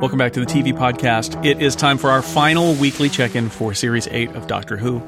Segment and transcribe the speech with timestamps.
[0.00, 1.42] Welcome back to the TV podcast.
[1.42, 5.00] It is time for our final weekly check in for Series 8 of Doctor Who.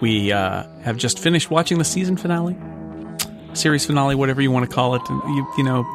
[0.00, 2.54] We uh, have just finished watching the season finale,
[3.54, 5.02] series finale, whatever you want to call it.
[5.08, 5.86] You, you know,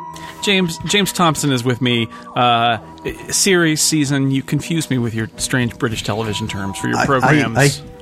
[0.43, 2.07] James James Thomson is with me.
[2.35, 2.79] Uh,
[3.29, 7.55] series, season, you confuse me with your strange British television terms for your programs.
[7.55, 7.92] I, I, I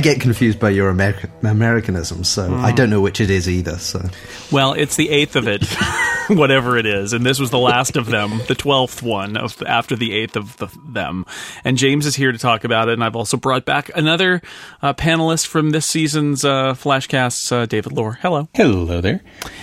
[0.00, 2.64] get confused by your American Americanisms, so Hmm.
[2.64, 3.78] I don't know which it is either.
[3.78, 4.08] So
[4.50, 5.64] Well, it's the eighth of it,
[6.28, 9.94] whatever it is, and this was the last of them, the twelfth one of after
[9.94, 11.24] the eighth of the, them.
[11.64, 14.42] And James is here to talk about it, and I've also brought back another
[14.82, 18.18] uh, panelist from this season's uh, Flashcasts, uh, David Loehr.
[18.20, 18.48] Hello.
[18.54, 19.20] Hello there.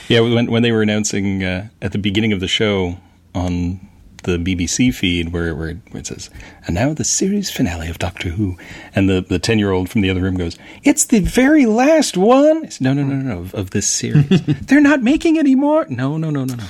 [0.07, 2.97] Yeah, when when they were announcing uh, at the beginning of the show
[3.35, 3.79] on
[4.23, 6.29] the BBC feed where, where, it says,
[6.65, 8.57] and now the series finale of Doctor Who,
[8.95, 12.17] and the the ten year old from the other room goes, "It's the very last
[12.17, 14.41] one." Said, no, no, no, no, of, of this series.
[14.45, 15.85] They're not making any more.
[15.89, 16.63] No, no, no, no, no.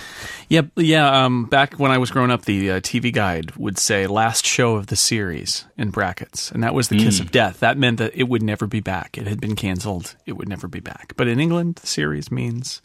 [0.50, 1.26] Yeah, yeah.
[1.26, 4.76] Um, back when I was growing up, the uh, TV guide would say "last show
[4.76, 7.60] of the series" in brackets, and that was the kiss of death.
[7.60, 9.18] That meant that it would never be back.
[9.18, 10.16] It had been canceled.
[10.26, 11.14] It would never be back.
[11.16, 12.82] But in England, the series means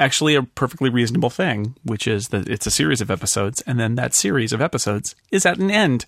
[0.00, 3.94] actually a perfectly reasonable thing, which is that it's a series of episodes, and then
[3.94, 6.06] that series of episodes is at an end,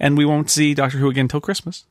[0.00, 1.84] and we won't see Doctor Who again till Christmas.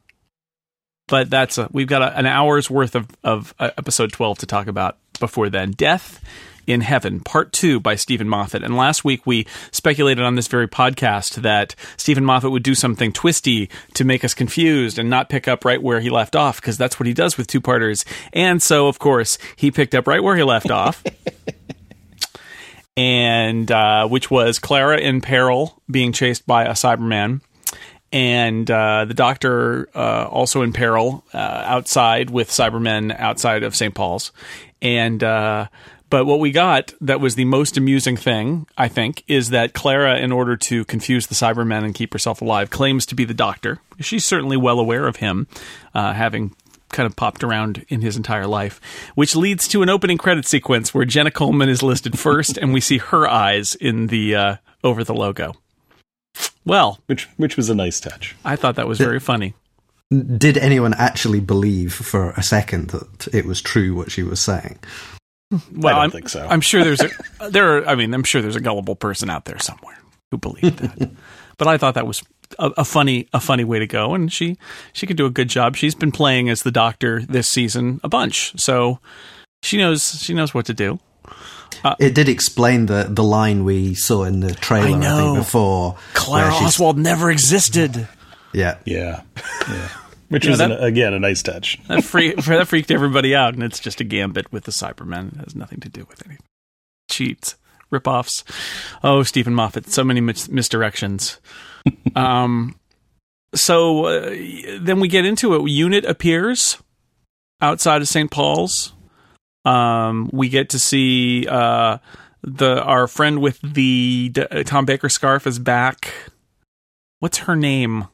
[1.07, 4.45] But that's a, we've got a, an hour's worth of of uh, episode twelve to
[4.45, 5.71] talk about before then.
[5.71, 6.21] Death
[6.67, 8.63] in Heaven, Part Two by Steven Moffat.
[8.63, 13.11] And last week we speculated on this very podcast that Steven Moffat would do something
[13.11, 16.77] twisty to make us confused and not pick up right where he left off because
[16.77, 18.05] that's what he does with two parters.
[18.31, 21.03] And so, of course, he picked up right where he left off.
[22.95, 27.41] And uh, which was Clara in peril, being chased by a Cyberman
[28.13, 33.93] and uh, the doctor uh, also in peril uh, outside with Cybermen outside of St.
[33.93, 34.31] Paul's.
[34.83, 35.67] And uh,
[36.13, 40.19] but what we got that was the most amusing thing, I think, is that Clara,
[40.19, 43.79] in order to confuse the Cybermen and keep herself alive, claims to be the doctor.
[43.99, 45.47] She's certainly well aware of him,
[45.95, 46.55] uh, having
[46.89, 48.79] kind of popped around in his entire life,
[49.15, 52.79] which leads to an opening credit sequence where Jenna Coleman is listed first, and we
[52.79, 55.55] see her eyes in the uh, over the logo.
[56.63, 58.35] Well, Which which was a nice touch.
[58.45, 59.55] I thought that was very funny.
[60.11, 64.77] did anyone actually believe for a second that it was true what she was saying?
[65.51, 66.45] Well, don't am think so.
[66.47, 67.09] I'm sure there's a
[67.39, 67.77] uh, there.
[67.77, 69.97] Are, I mean, I'm sure there's a gullible person out there somewhere
[70.31, 71.11] who believed that.
[71.57, 72.23] but I thought that was
[72.57, 74.57] a, a funny a funny way to go, and she
[74.93, 75.75] she could do a good job.
[75.75, 78.99] She's been playing as the Doctor this season a bunch, so
[79.61, 80.99] she knows she knows what to do.
[81.83, 85.33] Uh, it did explain the, the line we saw in the trailer, I, know.
[85.33, 85.97] think, before.
[86.13, 88.07] Clara Oswald never existed.
[88.53, 88.77] Yeah.
[88.85, 89.21] Yeah,
[89.67, 89.89] yeah.
[90.33, 91.77] Which was again a nice touch.
[91.87, 95.33] That, free, that freaked everybody out, and it's just a gambit with the Cybermen.
[95.33, 96.43] It has nothing to do with anything.
[97.07, 97.55] Cheats,
[97.91, 98.43] ripoffs.
[99.03, 101.37] Oh, Steven Moffat, so many mis- misdirections.
[102.15, 102.79] um,
[103.53, 104.35] so uh,
[104.81, 105.69] then we get into it.
[105.69, 106.81] Unit appears
[107.61, 108.31] outside of St.
[108.31, 108.93] Paul's.
[109.65, 111.99] Um, we get to see uh,
[112.41, 116.11] the our friend with the D- Tom Baker scarf is back.
[117.19, 118.07] What's her name?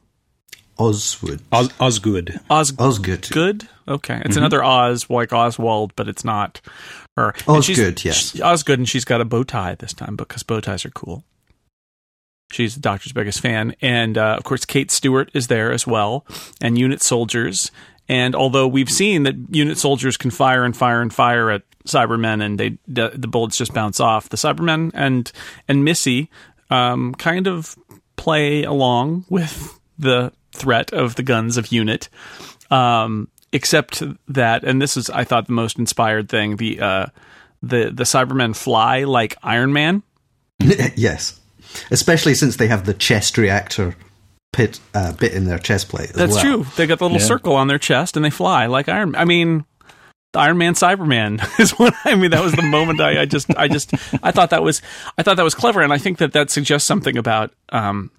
[0.80, 1.40] Oswood.
[1.52, 2.40] Os- Osgood.
[2.48, 3.28] Os Osgood.
[3.30, 3.68] Good.
[3.86, 6.60] Okay, it's another Oz like Oswald, but it's not
[7.16, 7.34] her.
[7.46, 8.32] And Osgood, yes.
[8.32, 11.24] she- Osgood, and she's got a bow tie this time because bow ties are cool.
[12.52, 16.26] She's the Doctor's biggest fan, and uh, of course, Kate Stewart is there as well,
[16.60, 17.70] and unit soldiers.
[18.08, 22.42] And although we've seen that unit soldiers can fire and fire and fire at Cybermen,
[22.44, 25.30] and they the, the bullets just bounce off, the Cybermen and
[25.68, 26.28] and Missy
[26.70, 27.76] um, kind of
[28.16, 32.08] play along with the threat of the guns of unit
[32.70, 37.06] um, except that, and this is I thought the most inspired thing the uh,
[37.62, 40.02] the the Cybermen fly like Iron Man.
[40.96, 41.40] yes.
[41.90, 43.96] Especially since they have the chest reactor
[44.52, 46.10] pit uh, bit in their chest plate.
[46.10, 46.42] As That's well.
[46.42, 46.66] true.
[46.76, 47.24] They got the little Yeah.
[47.26, 49.14] circle on their chest and they fly like Iron.
[49.14, 49.64] I mean,
[50.32, 52.30] the Iron Man Cyberman is what I mean.
[52.30, 54.80] That was the moment I, I just I just I thought that was
[55.18, 57.52] I thought that was clever, and I think that that suggests something about.
[57.70, 58.10] Um,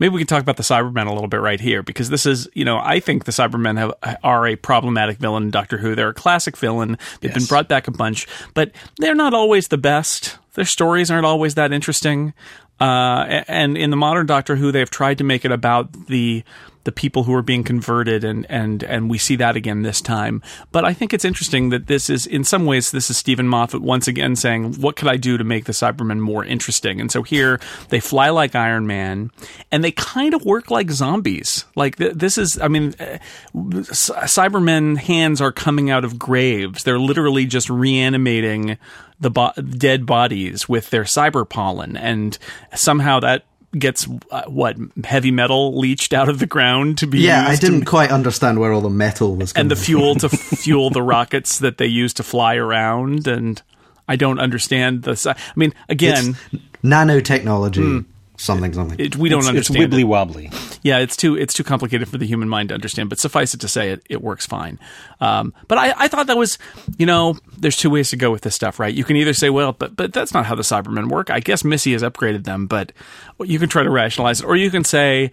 [0.00, 2.48] Maybe we can talk about the Cybermen a little bit right here because this is,
[2.54, 5.94] you know, I think the Cybermen have, are a problematic villain in Doctor Who.
[5.94, 6.98] They're a classic villain.
[7.20, 10.38] They've been brought back a bunch, but they're not always the best.
[10.54, 12.32] Their stories aren't always that interesting.
[12.80, 16.42] Uh, and in the modern Doctor Who, they've tried to make it about the
[16.84, 20.42] the people who are being converted, and and and we see that again this time.
[20.72, 23.82] But I think it's interesting that this is, in some ways, this is Steven Moffat
[23.82, 27.22] once again saying, "What could I do to make the Cybermen more interesting?" And so
[27.22, 27.60] here
[27.90, 29.30] they fly like Iron Man,
[29.70, 31.64] and they kind of work like zombies.
[31.74, 33.18] Like th- this is, I mean, uh,
[33.54, 36.84] Cybermen hands are coming out of graves.
[36.84, 38.78] They're literally just reanimating
[39.20, 42.38] the bo- dead bodies with their cyber pollen, and
[42.74, 43.44] somehow that
[43.78, 47.80] gets uh, what heavy metal leached out of the ground to be Yeah, I didn't
[47.80, 49.84] to, quite understand where all the metal was and the from.
[49.84, 53.62] fuel to fuel the rockets that they use to fly around and
[54.08, 58.04] I don't understand the I mean again It's nanotechnology,
[58.40, 58.98] something, something.
[58.98, 60.04] it, we don't it's, it's understand wibbly it.
[60.04, 60.50] wobbly.
[60.82, 63.08] Yeah, it's too it's too complicated for the human mind to understand.
[63.08, 64.78] But suffice it to say, it, it works fine.
[65.20, 66.58] Um, but I, I thought that was,
[66.98, 68.94] you know, there's two ways to go with this stuff, right?
[68.94, 71.30] You can either say, well, but but that's not how the Cybermen work.
[71.30, 72.92] I guess Missy has upgraded them, but
[73.40, 75.30] you can try to rationalize it, or you can say.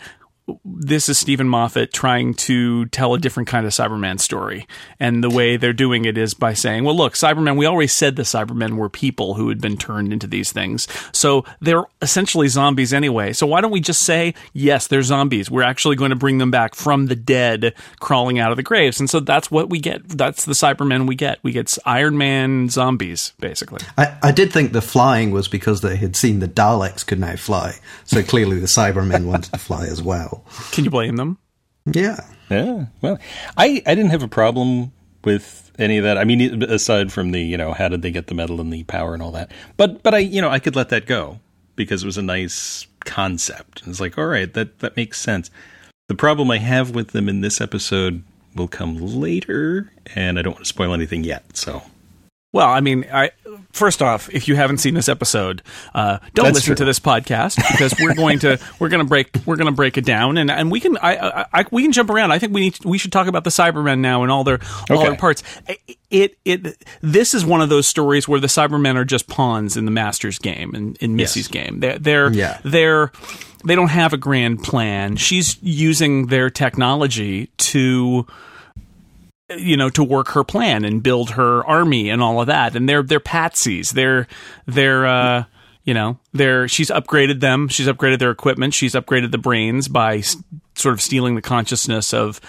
[0.63, 4.65] This is Steven Moffat trying to tell a different kind of Cyberman story.
[4.99, 8.15] And the way they're doing it is by saying, well, look, Cybermen, we always said
[8.15, 10.87] the Cybermen were people who had been turned into these things.
[11.11, 13.33] So they're essentially zombies anyway.
[13.33, 15.51] So why don't we just say, yes, they're zombies.
[15.51, 18.99] We're actually going to bring them back from the dead crawling out of the graves.
[19.01, 20.07] And so that's what we get.
[20.07, 21.39] That's the Cybermen we get.
[21.43, 23.81] We get Iron Man zombies, basically.
[23.97, 27.35] I, I did think the flying was because they had seen the Daleks could now
[27.35, 27.75] fly.
[28.05, 30.36] So clearly the Cybermen wanted to fly as well.
[30.71, 31.37] Can you blame them?
[31.85, 32.19] Yeah.
[32.49, 32.85] Yeah.
[33.01, 33.19] Well,
[33.57, 34.91] I, I didn't have a problem
[35.23, 36.17] with any of that.
[36.17, 38.83] I mean, aside from the, you know, how did they get the metal and the
[38.83, 39.51] power and all that.
[39.75, 41.39] But, but I, you know, I could let that go
[41.75, 43.83] because it was a nice concept.
[43.85, 45.51] It's like, all right, that, that makes sense.
[46.07, 48.23] The problem I have with them in this episode
[48.55, 51.57] will come later, and I don't want to spoil anything yet.
[51.57, 51.83] So,
[52.53, 53.31] Well, I mean, I
[53.71, 55.61] first off, if you haven't seen this episode,
[55.93, 56.75] uh, don't That's listen true.
[56.75, 59.97] to this podcast because we're going to we're going to break we're going to break
[59.97, 62.31] it down and and we can I, I, I we can jump around.
[62.31, 64.59] I think we need we should talk about the Cybermen now and all their
[64.89, 65.09] all Okay.
[65.09, 65.43] their parts.
[66.09, 69.85] It it this is one of those stories where the Cybermen are just pawns in
[69.85, 71.79] the Master's game in, in Missy's game.
[71.81, 72.59] They're they're Yeah.
[72.63, 73.11] they're
[73.65, 75.15] they don't have a grand plan.
[75.17, 78.25] She's using their technology to
[79.49, 82.75] you know to work her plan and build her army and all of that.
[82.75, 83.91] And they're they're patsies.
[83.91, 84.27] They're
[84.65, 85.43] they're uh
[85.83, 87.67] you know they're she's upgraded them.
[87.69, 88.73] She's upgraded their equipment.
[88.73, 90.35] She's upgraded the brains by s-
[90.75, 92.39] sort of stealing the consciousness of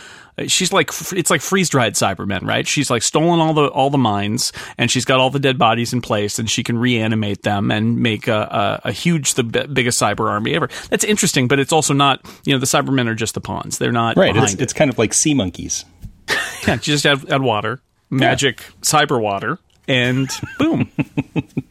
[0.47, 2.67] she's like it's like freeze dried cybermen right?
[2.67, 5.93] She's like stolen all the all the minds and she's got all the dead bodies
[5.93, 9.67] in place and she can reanimate them and make a, a, a huge the b-
[9.67, 10.69] biggest cyber army ever.
[10.91, 13.79] That's interesting but it's also not you know the cybermen are just the pawns.
[13.79, 14.33] They're not right.
[14.33, 14.63] behind It's, it.
[14.63, 15.85] it's kind of like sea monkeys.
[16.67, 17.81] Yeah, you just add, add water,
[18.11, 20.29] magic cyber water, and
[20.59, 20.91] boom.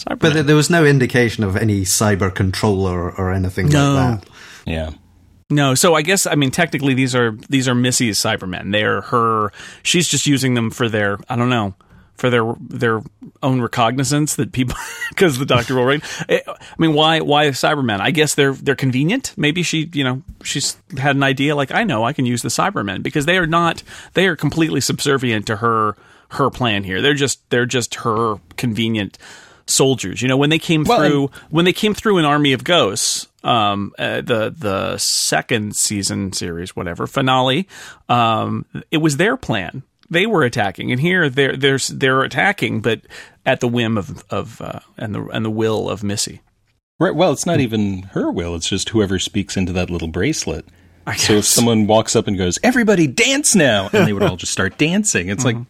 [0.08, 3.94] But there- there was no indication of any cyber controller or anything No.
[3.94, 4.30] like that.
[4.66, 4.90] Yeah.
[5.50, 8.72] no, so I guess I mean technically these are these are Missy's Cybermen.
[8.72, 9.52] They're her.
[9.84, 11.76] She's just using them for their I don't know
[12.18, 13.02] for their their
[13.44, 14.76] own recognizance that people
[15.10, 16.04] because the Doctor will write.
[16.30, 16.42] I
[16.78, 18.00] mean, why why Cybermen?
[18.00, 19.34] I guess they're they're convenient.
[19.38, 22.50] Maybe she you know she's had an idea like I know I can use the
[22.50, 23.84] Cybermen because they are not
[24.14, 25.96] they are completely subservient to her
[26.32, 27.02] her plan here.
[27.02, 29.18] They're just they're just her convenient
[29.66, 30.22] soldiers.
[30.22, 32.64] You know, when they came Well, and- through when they came through an Army of
[32.64, 37.68] Ghosts, um, uh, the the second season series, whatever finale,
[38.10, 39.84] um, it was their plan.
[40.10, 43.02] They were attacking, and here they're they're they're attacking, but
[43.46, 46.42] at the whim of of uh, and the and the will of Missy.
[47.00, 47.14] Right.
[47.14, 48.56] Well, it's not even her will.
[48.56, 50.66] It's just whoever speaks into that little bracelet.
[51.16, 54.52] So if someone walks up and goes, "Everybody dance now," and they would all just
[54.52, 55.60] start dancing, it's Mm-hmm.
[55.60, 55.68] like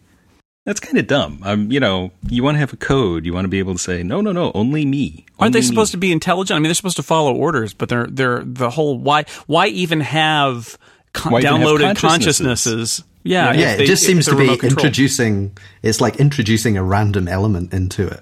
[0.66, 1.40] that's kind of dumb.
[1.44, 3.24] Um, you know, you want to have a code.
[3.24, 5.66] You want to be able to say, "No, no, no, only me." Aren't they Only
[5.66, 6.56] supposed me." to be intelligent?
[6.56, 10.00] I mean, they're supposed to follow orders, but they're they're the whole why why even
[10.00, 10.76] have
[11.12, 12.00] con- Why even have downloaded consciousnesses?
[12.00, 13.04] consciousnesses?
[13.28, 15.56] Yeah, Yeah, they- it just seems to be remote introducing.
[15.82, 18.20] It's like introducing a random element into it.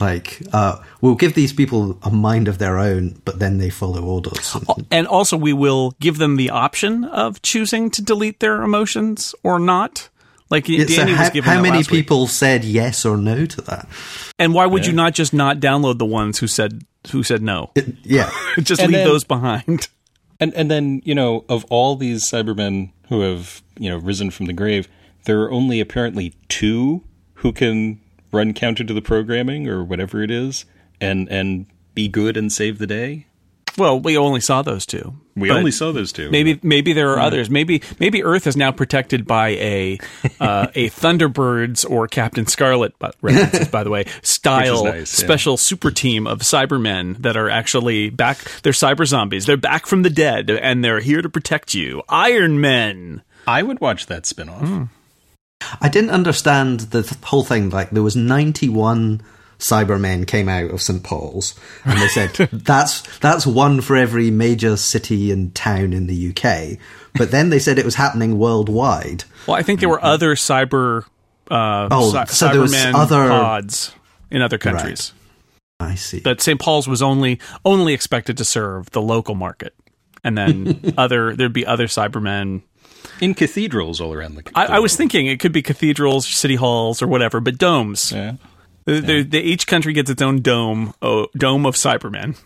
[0.00, 4.02] Like, uh, we'll give these people a mind of their own, but then they follow
[4.02, 4.56] orders.
[4.90, 9.58] and also we will give them the option of choosing to delete their emotions or
[9.58, 10.08] not.
[10.50, 12.00] Like It's a- Danny was how, given how that many last week.
[12.04, 13.88] people said yes or no to that?
[14.38, 16.82] and why would you not just not download the ones who said
[17.12, 17.70] who said no?
[17.74, 18.30] It- yeah,
[18.62, 19.88] just And leave then- those behind.
[20.40, 24.46] And and then you know, of all these Cybermen who have you know risen from
[24.46, 24.88] the grave,
[25.24, 27.02] there are only apparently two
[27.34, 28.00] who can
[28.32, 30.64] run counter to the programming or whatever it is,
[31.00, 33.26] and and be good and save the day.
[33.76, 35.14] Well, we only saw those two.
[35.36, 36.30] We only saw those two.
[36.30, 37.50] Maybe maybe there are others.
[37.50, 39.98] Maybe maybe Earth is now protected by a
[40.38, 45.26] uh, a Thunderbirds or Captain Scarlet but references by the way style nice, yeah.
[45.26, 48.38] special super team of Cybermen that are actually back.
[48.62, 49.46] They're cyber zombies.
[49.46, 52.02] They're back from the dead and they're here to protect you.
[52.08, 53.22] Iron Men.
[53.46, 54.88] I would watch that spinoff.
[55.80, 57.70] I didn't understand the th- whole thing.
[57.70, 59.22] Like, there was ninety-one
[59.58, 64.76] Cybermen came out of St Paul's, and they said that's that's one for every major
[64.76, 66.78] city and town in the UK.
[67.16, 69.24] But then they said it was happening worldwide.
[69.46, 71.04] Well, I think there were other cyber
[71.50, 73.94] uh, Oh, cy- so Cybermen other- pods
[74.30, 75.12] in other countries.
[75.80, 76.20] I see.
[76.20, 76.58] But St.
[76.60, 79.74] Paul's was only only expected to serve the local market,
[80.22, 82.62] and then other there'd be other Cybermen.
[83.20, 84.42] In cathedrals all around the.
[84.54, 88.10] I, I was thinking it could be cathedrals, city halls, or whatever, but domes.
[88.12, 88.34] Yeah.
[88.84, 92.36] The- the- the- each country gets its own dome, oh, dome of Cybermen.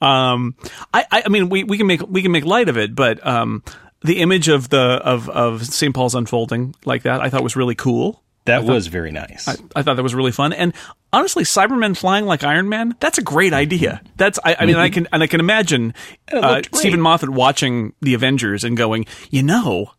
[0.00, 0.54] Um,
[0.92, 3.24] I, I, I mean, we, we can make we can make light of it, but
[3.26, 3.62] um,
[4.02, 5.94] the image of the of of St.
[5.94, 8.22] Paul's unfolding like that, I thought was really cool.
[8.44, 9.48] That was very nice.
[9.48, 10.72] I thought that was really fun, and
[11.12, 14.02] honestly, Cybermen flying like Iron Man, that's a great idea.
[14.16, 15.94] That's I, I mean, I can and I can imagine
[16.30, 16.60] uh.
[16.72, 19.90] Steven Moffat watching the Avengers and going, you know.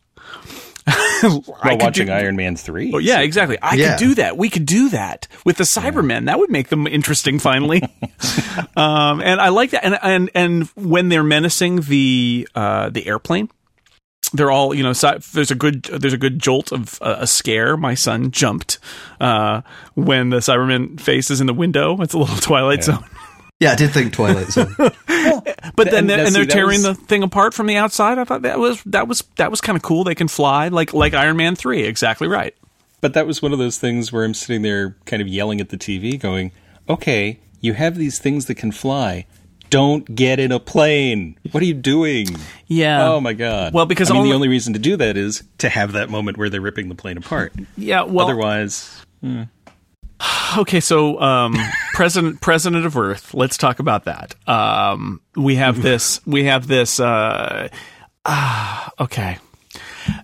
[1.24, 1.42] I While
[1.78, 2.92] could watching do- Iron Man 3.
[2.94, 3.58] Oh, yeah, exactly.
[3.62, 3.98] I Yeah.
[3.98, 4.38] could do that.
[4.38, 6.26] We could do that with the Cybermen.
[6.26, 7.82] That would make them interesting finally.
[8.76, 9.84] um, and I like that.
[9.86, 13.50] And and and when they're menacing the uh, the airplane,
[14.34, 14.94] they're all you know.
[14.94, 17.78] cy- There's a good there's a good jolt of uh, a scare.
[17.78, 18.80] My son jumped
[19.22, 19.62] uh,
[19.96, 22.02] when the Cyberman face is in the window.
[22.02, 23.04] It's a little Twilight Zone.
[23.60, 24.74] yeah, I did think Twilight Zone.
[25.76, 28.18] But then And they're, and they're that tearing was- the thing apart from the outside.
[28.18, 30.04] I thought that was that was that was kind of cool.
[30.04, 31.84] They can fly like like Iron Man three.
[31.84, 32.56] Exactly right.
[33.02, 35.70] But that was one of those things where I'm sitting there kind of yelling at
[35.70, 36.52] the TV, going,
[36.90, 39.26] okay, you have these things that can fly.
[39.70, 41.38] Don't get in a plane.
[41.52, 42.28] What are you doing?
[42.68, 43.06] Yeah.
[43.10, 43.74] Oh my god.
[43.74, 46.10] Well, because I mean, only- the only reason to do that is to have that
[46.10, 47.54] moment where they're ripping the plane apart.
[47.78, 48.04] Yeah.
[48.04, 49.44] Well, Otherwise, hmm.
[50.58, 51.56] Okay, so um,
[51.94, 53.34] president president of Earth.
[53.34, 54.34] Let's talk about that.
[54.48, 56.26] Um, we have this.
[56.26, 57.02] We have this.
[57.02, 57.68] Uh,
[58.26, 59.38] ah, okay,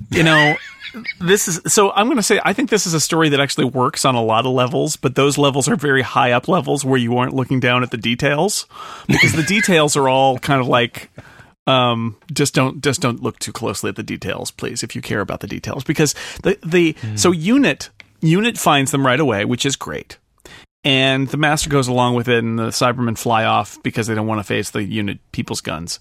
[0.10, 0.56] you know,
[1.20, 1.92] this is so.
[1.92, 4.24] I'm going to say I think this is a story that actually works on a
[4.24, 7.60] lot of levels, but those levels are very high up levels where you aren't looking
[7.60, 8.66] down at the details
[9.08, 11.10] because the details are all kind of like
[11.66, 15.22] um just don't just don't look too closely at the details please if you care
[15.22, 17.90] about the details because the the so unit
[18.24, 20.18] unit finds them right away which is great
[20.84, 24.28] and the master goes along with it and the cybermen fly off because they don't
[24.28, 26.00] want to face the unit people's guns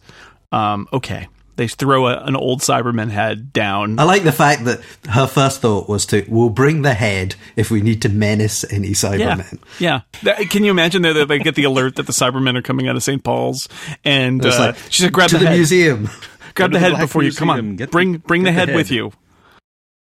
[0.53, 4.81] um okay they throw a, an old cyberman head down I like the fact that
[5.11, 8.93] her first thought was to, we'll bring the head if we need to menace any
[8.93, 9.59] Cybermen.
[9.79, 10.01] yeah.
[10.23, 12.97] That- Can you imagine that they get the alert that the Cybermen are coming out
[12.97, 13.23] of St.
[13.23, 13.69] Paul's,
[14.03, 16.09] and It's uh, like, she said, "Grab to the, the, head, museum.
[16.55, 18.53] grab the the head Black before you come on, get the- bring bring get the
[18.53, 18.77] the head, head.
[18.77, 19.13] with you."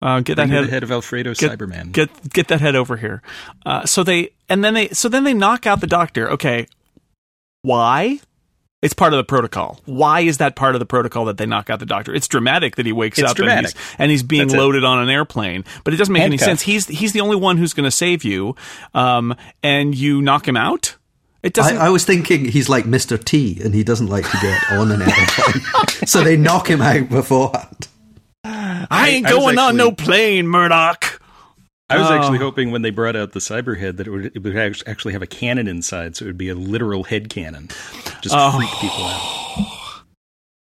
[0.00, 1.90] Uh, get that head, the head of Alfredo get, Cyberman.
[1.93, 3.21] Get get that head over here.
[3.67, 6.31] Uh, so they and then they so then they knock out the doctor.
[6.31, 6.67] Okay,
[7.62, 8.21] why?
[8.81, 9.81] It's part of the protocol.
[9.87, 12.14] Why is that part of the protocol that they knock out the doctor?
[12.14, 14.57] It's dramatic that he wakes It's up and he's, and he's being That's it.
[14.59, 16.62] loaded on an airplane, but it doesn't make any sense.
[16.62, 18.55] He's he's the only one who's going to save you,
[18.95, 20.97] um, and you knock him out.
[21.43, 21.76] It doesn't.
[21.76, 23.23] I, I was thinking he's like Mr.
[23.23, 26.07] T and he doesn't like to get on an airplane.
[26.07, 27.88] so they knock him out beforehand.
[28.90, 31.20] I ain't I going on no plane, Murdoch.
[31.90, 32.12] I was Oh.
[32.14, 34.56] actually hoping when they brought out the Cyberhead that it would, it would
[34.87, 37.68] actually have a cannon inside, so it would be a literal head cannon.
[38.20, 38.56] Just Oh.
[38.58, 39.75] freak people out.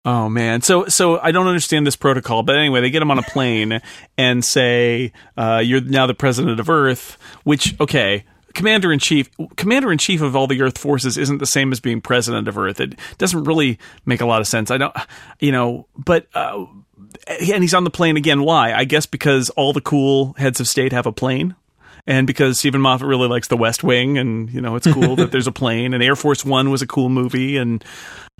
[0.04, 3.18] Oh man, so so I don't understand this protocol, but anyway, they get him on
[3.18, 3.82] a plane
[4.16, 9.92] and say, uh, "You're now the president of Earth." Which, okay, commander in chief, commander
[9.92, 12.80] in chief of all the Earth forces isn't the same as being president of Earth.
[12.80, 14.70] It doesn't really make a lot of sense.
[14.70, 14.96] I don't,
[15.40, 16.26] you know, but.
[16.34, 16.64] Uh,
[17.26, 18.42] and he's on the plane again.
[18.42, 18.72] Why?
[18.72, 21.54] I guess because all the cool heads of state have a plane.
[22.06, 25.30] And because Steven Moffat really likes The West Wing, and you know it's cool that
[25.32, 27.84] there's a plane, and Air Force One was a cool movie, and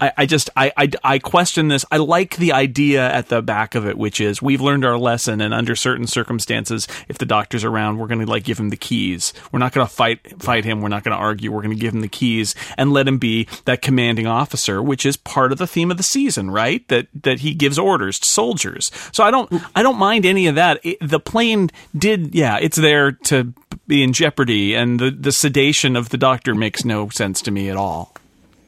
[0.01, 1.85] I, I just I, I I question this.
[1.91, 5.41] I like the idea at the back of it, which is we've learned our lesson,
[5.41, 8.77] and under certain circumstances, if the doctor's around, we're going to like give him the
[8.77, 9.33] keys.
[9.53, 10.81] We're not going to fight fight him.
[10.81, 11.51] We're not going to argue.
[11.51, 15.05] We're going to give him the keys and let him be that commanding officer, which
[15.05, 16.87] is part of the theme of the season, right?
[16.89, 18.91] That that he gives orders to soldiers.
[19.13, 20.81] So I don't I don't mind any of that.
[20.85, 23.53] It, the plane did, yeah, it's there to
[23.87, 27.69] be in jeopardy, and the the sedation of the doctor makes no sense to me
[27.69, 28.15] at all.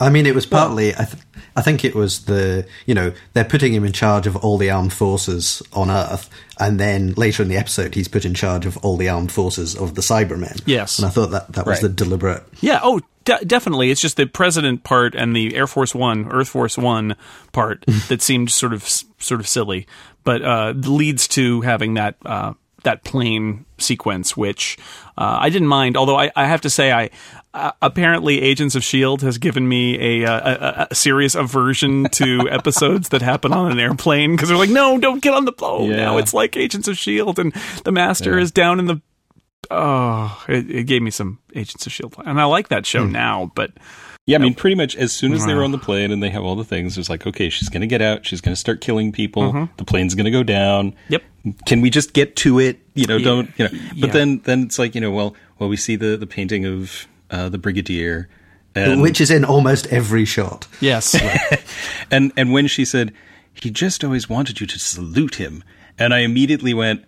[0.01, 0.95] I mean, it was partly.
[0.95, 1.23] I, th-
[1.57, 2.67] I think it was the.
[2.87, 6.81] You know, they're putting him in charge of all the armed forces on Earth, and
[6.81, 9.95] then later in the episode, he's put in charge of all the armed forces of
[9.95, 10.61] the Cybermen.
[10.67, 10.99] Yes.
[10.99, 11.83] and I thought that that was Right.
[11.83, 12.43] the deliberate.
[12.61, 12.81] Yeah.
[12.83, 13.91] Oh, de- definitely.
[13.91, 17.15] It's just the president part and the Air Force One, Earth Force One
[17.53, 18.85] part that seemed sort of
[19.19, 19.87] sort of silly,
[20.25, 22.55] but uh, leads to having that uh,
[22.85, 24.79] that plane sequence, which
[25.19, 25.99] uh, I didn't mind.
[25.99, 27.11] Although I, I have to say, I
[27.53, 32.49] uh, apparently Agents of Shield has given me a, uh, a, a serious aversion to
[32.51, 35.91] episodes that happen on an airplane because they're like, no, don't get on the plane.
[35.91, 35.97] Yeah.
[35.97, 37.53] Now it's like Agents of Shield, and
[37.85, 39.01] the Master is down in the
[39.71, 43.51] oh, it, it gave me some Agents of Shield, and I like that show now.
[43.55, 43.73] But
[44.27, 46.31] Yeah, I mean, pretty much as soon as they were on the plane and they
[46.31, 48.25] have all the things, it's like, okay, she's going to get out.
[48.25, 49.69] She's going to start killing people.
[49.77, 50.95] The plane's going to go down.
[51.09, 51.23] Yep.
[51.67, 52.79] Can we just get to it?
[52.95, 53.71] You know, don't you know?
[53.99, 54.13] But yeah.
[54.13, 57.49] then, then it's like, you know, well, well, we see the the painting of uh,
[57.49, 58.29] the brigadier,
[58.75, 60.67] And, which is in almost every shot.
[60.81, 61.15] Yes.
[62.11, 63.13] and and when she said
[63.53, 65.63] he just always wanted you to salute him,
[65.99, 67.05] and I immediately went,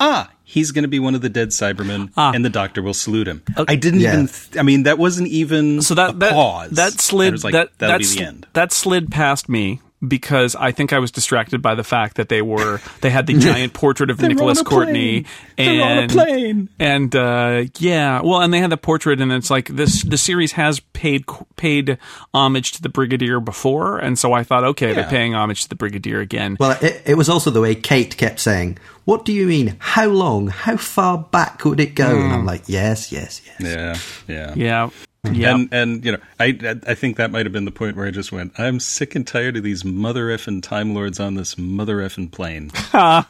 [0.00, 2.32] ah, he's going to be one of the dead Cybermen, Ah.
[2.34, 3.42] and the Doctor will salute him.
[3.56, 4.12] I didn't Yeah.
[4.14, 4.26] even.
[4.28, 6.70] Th- I mean, that wasn't even so that a that pause.
[6.72, 8.46] that slid like, that that'll that, be sl- the end.
[8.52, 12.42] that slid past me because I think I was distracted by the fact that they
[12.42, 15.80] were they had the giant portrait of Nicholas Courtney plane.
[15.80, 16.68] On a and plane.
[16.78, 20.52] and uh, yeah well and they had the portrait and it's like this the series
[20.52, 21.24] has paid
[21.56, 21.98] paid
[22.32, 25.74] homage to the Brigadier before and so I thought okay they're paying homage to the
[25.74, 29.46] Brigadier again Well, it, it was also the way Kate kept saying, "What do you
[29.46, 29.76] mean?
[29.78, 30.48] How long?
[30.48, 33.96] How far back would it go?" And I'm like, "Yes, yes, yes." Yeah,
[34.34, 34.90] yeah, yeah
[35.32, 38.06] yeah And and you know, I I think that might have been the point where
[38.06, 41.56] I just went, I'm sick and tired of these mother effing time lords on this
[41.58, 42.70] mother effing plane.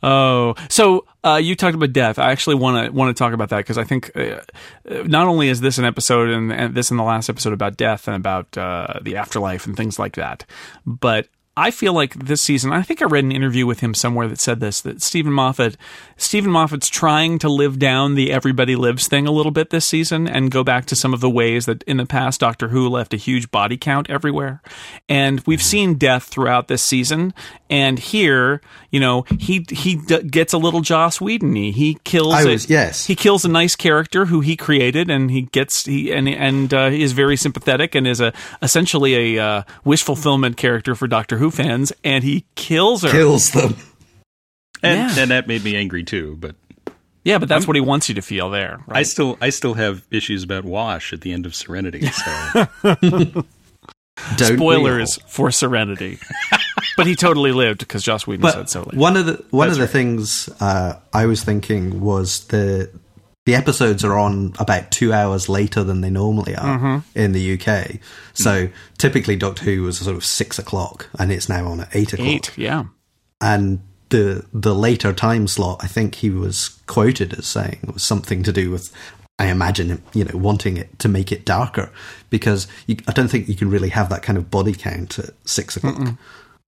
[0.00, 2.18] Oh, so uh, you talked about death.
[2.18, 4.40] I actually want to want to talk about that because I think uh,
[4.88, 8.06] not only is this an episode and, and this and the last episode about death
[8.06, 10.44] and about uh, the afterlife and things like that,
[10.86, 11.26] but
[11.58, 12.72] I feel like this season.
[12.72, 15.76] I think I read an interview with him somewhere that said this that Steven Moffat,
[16.16, 20.28] Steven Moffat's trying to live down the everybody lives thing a little bit this season
[20.28, 23.12] and go back to some of the ways that in the past Doctor Who left
[23.12, 24.62] a huge body count everywhere,
[25.08, 27.34] and we've seen death throughout this season.
[27.70, 31.54] And here, you know, he he d- gets a little Joss Whedon.
[31.54, 32.32] He kills.
[32.34, 33.04] I a- was- yes.
[33.06, 36.88] He kills a nice character who he created, and he gets he and and uh,
[36.92, 41.47] is very sympathetic and is a essentially a uh, wish fulfillment character for Doctor Who
[41.50, 41.92] fans.
[42.04, 43.10] And he kills her.
[43.10, 43.76] Kills them.
[44.82, 45.22] And Yeah.
[45.22, 46.54] and that made me angry too, but
[47.24, 48.78] yeah, but that's what he wants you to feel there.
[48.88, 52.06] I still I still have issues about Wash at the end of Serenity.
[52.06, 52.68] So
[54.36, 56.18] Spoilers for Serenity,
[56.96, 58.82] but he totally lived because Joss Whedon said But so.
[58.94, 59.90] one of the one That's of the right.
[59.92, 62.90] things uh, I was thinking was the
[63.48, 67.18] the episodes are on about two hours later than they normally are Mm-hmm.
[67.18, 67.98] in the UK.
[68.34, 72.12] So typically Doctor Who was sort of six o'clock, and it's now on at eight
[72.12, 72.28] o'clock.
[72.28, 72.84] Eight, yeah.
[73.40, 73.80] And
[74.10, 78.42] the the later time slot, I think he was quoted as saying it was something
[78.42, 78.92] to do with.
[79.40, 81.90] I imagine you know, wanting it to make it darker
[82.28, 85.30] because you, I don't think you can really have that kind of body count at
[85.44, 85.96] six o'clock.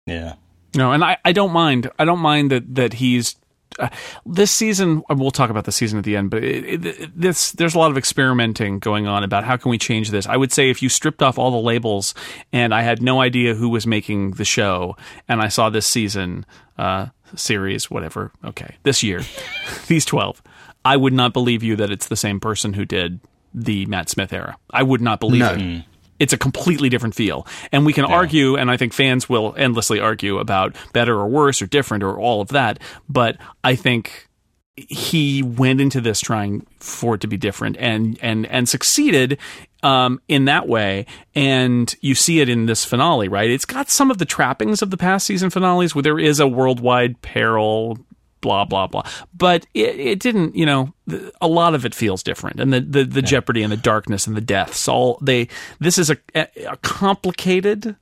[0.07, 0.35] yeah.
[0.75, 1.91] No, and I, I don't mind.
[2.01, 3.37] I don't mind that that he's
[3.79, 3.89] uh,
[4.27, 5.03] this season.
[5.09, 7.91] We'll talk about the season at the end, but it, it, this there's a lot
[7.91, 10.27] of experimenting going on about how can we change this.
[10.27, 12.15] I would say if you stripped off all the labels
[12.53, 14.97] and I had no idea who was making the show,
[15.29, 16.47] and I saw this season
[16.79, 17.07] uh,
[17.37, 18.33] series, whatever.
[18.45, 19.23] Okay, this year,
[19.87, 20.43] these twelve,
[20.85, 23.21] I would not believe you that it's the same person who did
[23.53, 24.57] the Matt Smith era.
[24.71, 25.53] I would not believe No.
[25.55, 25.85] it
[26.19, 27.47] it's a completely different feel.
[27.73, 31.61] And we can argue, and I think fans will endlessly argue about better or worse
[31.61, 32.79] or different or all of that.
[33.09, 34.29] But I think
[34.77, 39.39] he went into this trying for it to be different and and and succeeded
[39.83, 41.07] um, in that way.
[41.35, 43.51] And you see it in this finale, right?
[43.51, 46.49] It's got some of the trappings of the past season finales, where there is a
[46.49, 47.99] worldwide peril.
[48.45, 50.55] Blah blah blah, but it, it didn't.
[50.55, 50.93] You know,
[51.41, 54.37] a lot of it feels different, and the the, the jeopardy and the darkness and
[54.37, 54.87] the deaths.
[54.87, 55.49] All they.
[55.81, 57.97] This is a, a complicated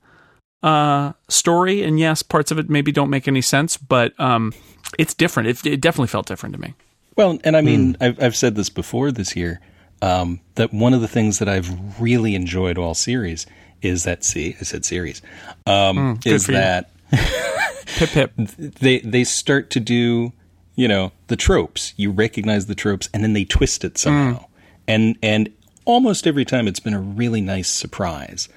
[0.64, 4.52] uh, story, and yes, parts of it maybe don't make any sense, but um,
[4.98, 5.48] it's different.
[5.48, 6.74] It, it definitely felt different to me.
[7.16, 8.02] Well, and I mean, Hmm.
[8.02, 9.60] I've, I've said this before this year
[10.02, 13.46] um, that one of the things that I've really enjoyed all series
[13.80, 14.24] is that.
[14.24, 15.22] See, I said series.
[15.66, 16.58] Um, is Hmm, for you.
[16.58, 16.90] that
[17.96, 18.32] Pip pip.
[18.36, 20.32] they they start to do
[20.74, 21.94] you know the tropes.
[21.96, 24.46] You recognize the tropes, and then they twist it somehow.
[24.88, 25.52] And and
[25.84, 28.48] almost every time, it's been a really nice surprise.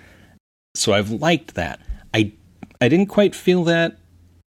[0.75, 1.79] So I've liked that.
[2.13, 2.31] I
[2.81, 3.97] I didn't quite feel that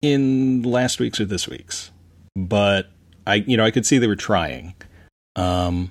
[0.02, 1.90] in last week's or this week's,
[2.36, 2.90] but
[3.26, 4.74] I you know I could see they were trying.
[5.36, 5.90] Um,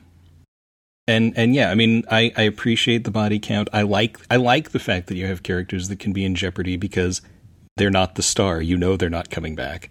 [1.07, 3.69] and and yeah, I mean I I appreciate the body count.
[3.71, 6.77] I like I like the fact that you have characters that can be in jeopardy
[6.77, 7.21] because
[7.79, 8.61] they're not the star.
[8.61, 9.89] You know they're not coming back.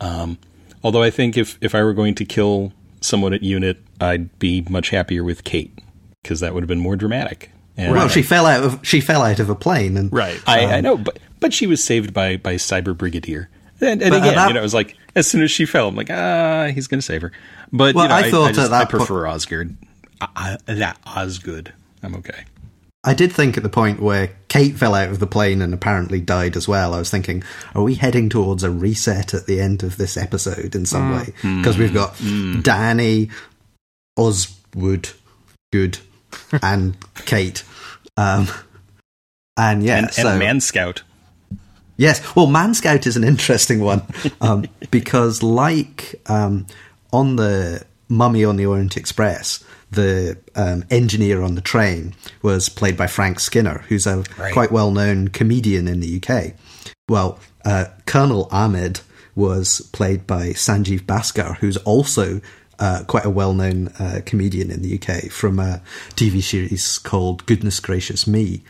[0.00, 0.38] Um,
[0.82, 4.64] although I think if if I were going to kill someone at unit, I'd be
[4.68, 5.78] much happier with Kate
[6.22, 7.50] because that would have been more dramatic.
[7.76, 10.40] And Well, she fell out of she fell out of a plane, and Right.
[10.46, 13.50] I, I know, but but she was saved by by Cyber Brigadier.
[13.78, 15.94] And, and again, that- you know, it was like as soon as she fell, I'm
[15.96, 17.32] like, ah, he's going to save her.
[17.72, 19.76] But Well, you know, I I, thought I, just, that I po- prefer Osgood.
[20.20, 22.44] I, I, that Osgood, I'm okay.
[23.06, 26.20] I did think at the point where Kate fell out of the plane and apparently
[26.20, 29.84] died as well, I was thinking, are we heading towards a reset at the end
[29.84, 31.32] of this episode in some way?
[31.40, 32.18] Because we've got
[32.62, 33.30] Danny,
[34.18, 35.14] Oswood,
[35.72, 35.98] good,
[36.62, 37.62] and Kate.
[38.16, 38.48] Um,
[39.56, 41.02] and yeah, And, so, and Man Scout.
[41.96, 42.34] Yes.
[42.34, 44.02] Well, Man Scout is an interesting one
[44.40, 46.66] um, because, like um,
[47.12, 52.96] on the Mummy on the Orient Express, the um, engineer on the train was played
[52.96, 54.52] by Frank Skinner, who's a Right.
[54.52, 56.54] quite well known comedian in the UK.
[57.08, 59.00] Well, uh, Colonel Ahmed
[59.34, 62.40] was played by Sanjeev Bhaskar, who's also
[62.78, 65.80] uh, quite a well known uh, comedian in the UK from a
[66.14, 68.62] TV series called Goodness Gracious Me.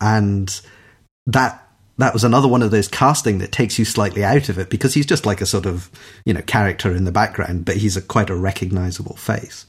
[0.00, 0.60] And
[1.26, 1.66] that
[1.98, 4.94] that was another one of those casting that takes you slightly out of it because
[4.94, 5.90] he's just like a sort of
[6.24, 9.66] you know character in the background, but he's a quite a recognizable face.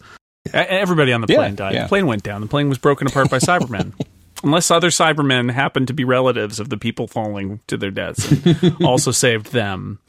[0.53, 1.73] Everybody on the Yeah, plane died.
[1.73, 1.83] yeah.
[1.83, 2.41] The plane went down.
[2.41, 3.93] The plane was broken apart by Cybermen.
[4.43, 8.75] Unless other Cybermen happened to be relatives of the people falling to their deaths and
[8.83, 9.99] also saved them.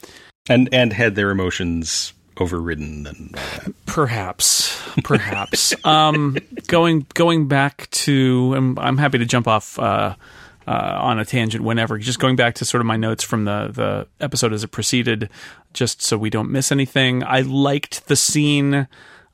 [0.49, 3.37] and and had their emotions overridden and.
[3.85, 5.73] Perhaps, perhaps.
[5.85, 6.35] um,
[6.67, 10.15] going going back to, I'm, I'm happy to jump off uh,
[10.67, 11.99] uh, on a tangent whenever.
[11.99, 15.29] Just going back to sort of my notes from the the episode as it proceeded,
[15.73, 17.23] just so we don't miss anything.
[17.23, 18.87] I liked the scene.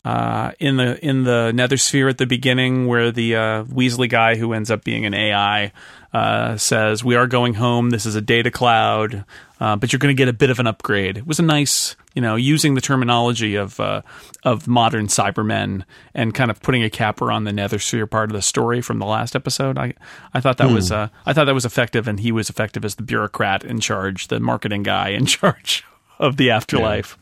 [0.05, 4.35] Uh, in the in the Nether Sphere at the beginning, where the uh, Weasley guy
[4.37, 5.73] who ends up being an AI
[6.13, 7.89] uh, says, "We are going home.
[7.89, 9.25] This is a data cloud,
[9.59, 11.97] uh, but you're going to get a bit of an upgrade." It was a nice,
[12.13, 14.01] you know, using the terminology of uh,
[14.43, 15.83] of modern Cybermen
[16.13, 18.99] and kind of putting a capper on the Nether Sphere part of the story from
[18.99, 19.77] the last episode.
[19.77, 19.95] I
[20.33, 22.95] I thought that was uh, I thought that was effective, and he was effective as
[22.95, 25.83] the bureaucrat in charge, the marketing guy in charge
[26.19, 27.17] of the afterlife.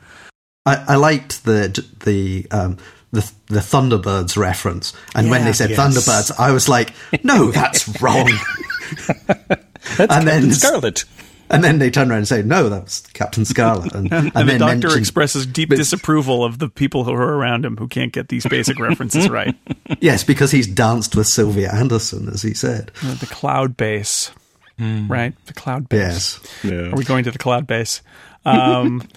[0.67, 2.77] I, I liked the the um,
[3.11, 5.79] the the Thunderbirds reference, and when they said Yes.
[5.79, 8.29] Thunderbirds, I was like, "No, that's wrong."
[9.97, 11.05] That's And then- Captain Scarlet.
[11.49, 14.57] and then they turn around and say, "No, that's Captain Scarlet." And, and, And, the
[14.57, 18.11] then doctor expresses deep but- disapproval of the people who are around him who can't
[18.11, 19.55] get these basic references right.
[20.01, 22.91] yes, because he's danced with Sylvia Anderson, as he said.
[23.03, 24.31] Uh, the cloud base,
[24.79, 25.33] right?
[25.45, 25.99] The cloud base.
[26.01, 26.89] Yes, Yeah.
[26.91, 28.01] Are we going to the cloud base?
[28.45, 29.07] Um,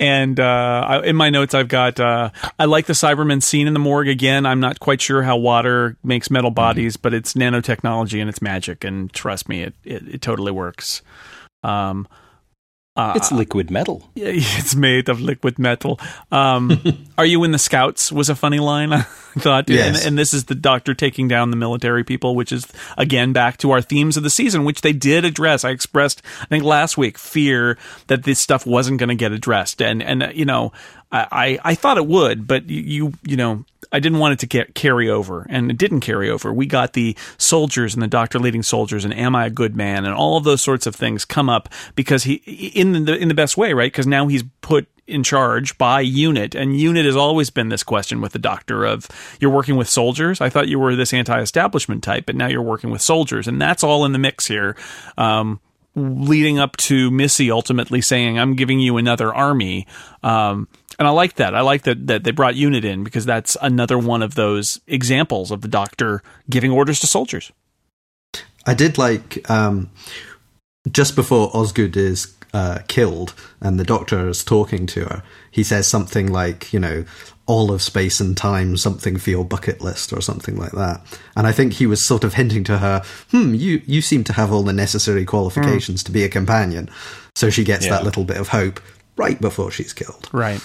[0.00, 3.74] and uh, I, in my notes, I've got uh, I like the Cyberman scene in
[3.74, 4.46] the morgue again.
[4.46, 8.82] I'm not quite sure how water makes metal bodies, but it's nanotechnology and it's magic,
[8.82, 11.02] and trust me, it it, it totally works.
[11.62, 12.08] Um,
[13.00, 14.08] uh, It's liquid metal.
[14.14, 15.98] yeah, it's made of liquid metal.
[16.30, 16.80] Um,
[17.18, 18.12] are you in the scouts?
[18.12, 19.02] Was a funny line I
[19.38, 19.98] thought, Yes.
[19.98, 22.66] and, and this is the doctor taking down the military people, which is
[22.98, 25.64] again back to our themes of the season, which they did address.
[25.64, 29.80] I expressed, I think last week, fear that this stuff wasn't going to get addressed,
[29.80, 30.72] and and uh, you know,
[31.12, 33.64] I, I thought it would, but you you, you know.
[33.92, 36.52] I didn't want it to get carry over, and it didn't carry over.
[36.52, 40.04] We got the soldiers and the doctor leading soldiers, and am I a good man,
[40.04, 42.34] and all of those sorts of things come up because he
[42.74, 43.90] in the in the best way, right?
[43.90, 48.20] Because now he's put in charge by unit and unit has always been this question
[48.20, 49.08] with the doctor of
[49.40, 52.90] you're working with soldiers i thought you were this anti-establishment type but now you're working
[52.90, 54.76] with soldiers and that's all in the mix here
[55.18, 55.58] um,
[55.96, 59.86] leading up to missy ultimately saying i'm giving you another army
[60.22, 60.68] um,
[61.00, 63.98] and i like that i like that, that they brought unit in because that's another
[63.98, 67.50] one of those examples of the doctor giving orders to soldiers
[68.66, 69.90] I did like um,
[70.90, 75.22] just before Osgood is uh, killed and the doctor is talking to her.
[75.50, 77.04] He says something like, you know,
[77.46, 81.00] all of space and time, something for your bucket list or something like that.
[81.34, 84.34] And I think he was sort of hinting to her, hmm, you you seem to
[84.34, 86.90] have all the necessary qualifications to be a companion.
[87.34, 87.92] So she gets Yeah.
[87.92, 88.78] that little bit of hope
[89.16, 90.28] right before she's killed.
[90.32, 90.60] right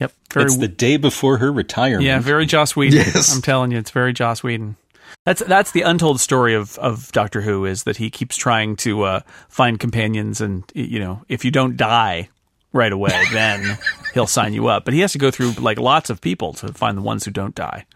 [0.00, 2.04] yep very it's the day before her retirement.
[2.04, 2.98] Yeah, very Joss Whedon.
[2.98, 3.34] Yes.
[3.34, 4.76] I'm telling you, it's very Joss Whedon.
[5.24, 9.02] That's that's the untold story of, of Doctor Who is that he keeps trying to
[9.02, 12.28] uh, find companions, and you know, if you don't die
[12.72, 13.78] right away, then
[14.14, 14.84] he'll sign you up.
[14.84, 17.30] But he has to go through like lots of people to find the ones who
[17.30, 17.86] don't die.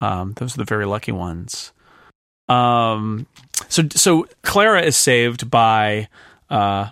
[0.00, 1.72] Um, those are the very lucky ones.
[2.48, 3.26] Um,
[3.68, 6.08] so so Clara is saved by
[6.48, 6.90] uh,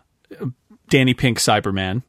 [0.88, 2.02] Danny Pink Cyberman,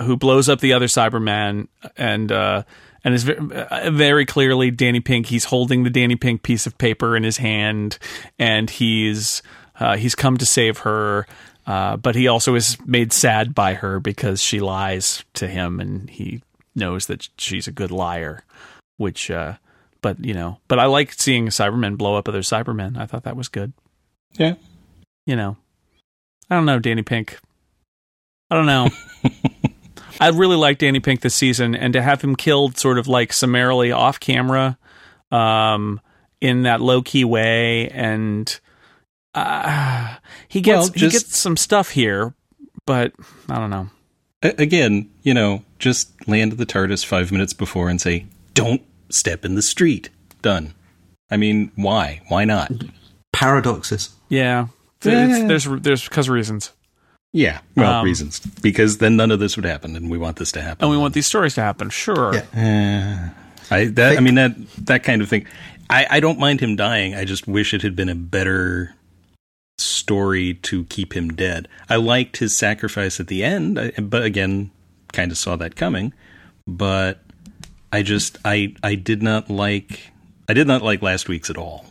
[0.00, 2.62] who blows up the other Cyberman and uh,
[3.04, 5.26] and is very, uh, very clearly Danny Pink.
[5.26, 7.98] He's holding the Danny Pink piece of paper in his hand,
[8.38, 9.42] and he's
[9.78, 11.26] uh, he's come to save her.
[11.64, 16.10] Uh, but he also is made sad by her because she lies to him, and
[16.10, 16.42] he
[16.74, 18.44] knows that she's a good liar.
[18.96, 19.54] Which, uh,
[20.00, 22.96] but you know, but I like seeing Cybermen blow up other Cybermen.
[22.96, 23.72] I thought that was good.
[24.34, 24.54] Yeah.
[25.26, 25.56] You know,
[26.50, 27.38] I don't know, Danny Pink.
[28.50, 28.88] I don't know.
[30.20, 33.32] I really like Danny Pink this season, and to have him killed sort of like
[33.32, 34.78] summarily off camera,
[35.30, 36.00] um,
[36.40, 38.58] in that low key way, and
[39.34, 40.16] uh,
[40.48, 42.34] he gets Well, he gets some stuff here,
[42.86, 43.12] but
[43.48, 43.88] I don't know.
[44.42, 49.54] Again, you know, just land the TARDIS five minutes before and say, "Don't step in
[49.54, 50.10] the street."
[50.42, 50.74] Done.
[51.30, 52.20] I mean, why?
[52.28, 52.72] Why not?
[53.32, 54.10] Paradoxes.
[54.28, 54.66] Yeah,
[55.04, 55.24] Yeah.
[55.24, 56.72] It's- there's there's because reasons,
[57.32, 60.52] Yeah, well, Um, reasons because then none of this would happen, and we want this
[60.52, 60.84] to happen.
[60.84, 61.88] and we want these stories to happen.
[61.90, 63.32] Sure, Yeah.
[63.70, 65.46] Eh, I that I mean that that kind of thing.
[65.88, 67.14] I, I don't mind him dying.
[67.14, 68.94] I just wish it had been a better
[69.78, 71.68] story to keep him dead.
[71.88, 74.70] I liked his sacrifice at the end, I- but again,
[75.12, 76.12] kind of saw that coming.
[76.66, 77.22] But
[77.92, 80.12] I just I I did not like
[80.48, 81.86] I did not like last week's at all,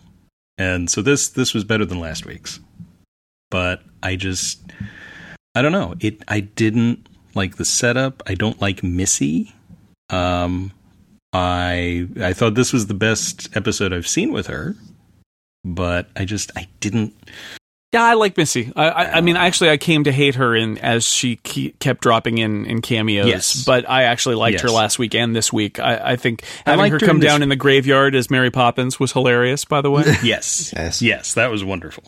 [0.58, 2.60] and so this this was better than last week's.
[3.50, 4.62] But I just
[5.56, 6.22] I don't know it.
[6.28, 8.24] I didn't like the setup.
[8.28, 9.54] I don't like Missy.
[10.10, 10.72] Um,
[11.34, 14.76] I I thought this was the best episode I've seen with her,
[15.64, 17.14] but I just I didn't.
[17.94, 18.72] Yeah, I like Missy.
[18.74, 22.00] I, I, I mean, actually, I came to hate her in as she ke- kept
[22.02, 23.28] dropping in in cameos.
[23.28, 23.66] Yes.
[23.66, 25.78] but I actually liked her last week and this week.
[25.78, 28.30] I, I think having liked her her come in this- down in the graveyard as
[28.32, 29.66] Mary Poppins was hilarious.
[29.66, 31.02] By the way, Yes, Yes.
[31.02, 32.04] yes, that was wonderful.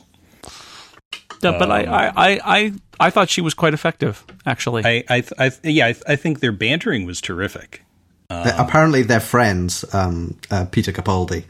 [1.52, 4.24] Yeah, but I, Um, I, I, I, I thought she was quite effective.
[4.46, 7.84] Actually, I I, I yeah I, I think their bantering was terrific.
[8.30, 9.86] They- apparently, they're friends.
[9.94, 11.44] Um, uh, Peter Capaldi.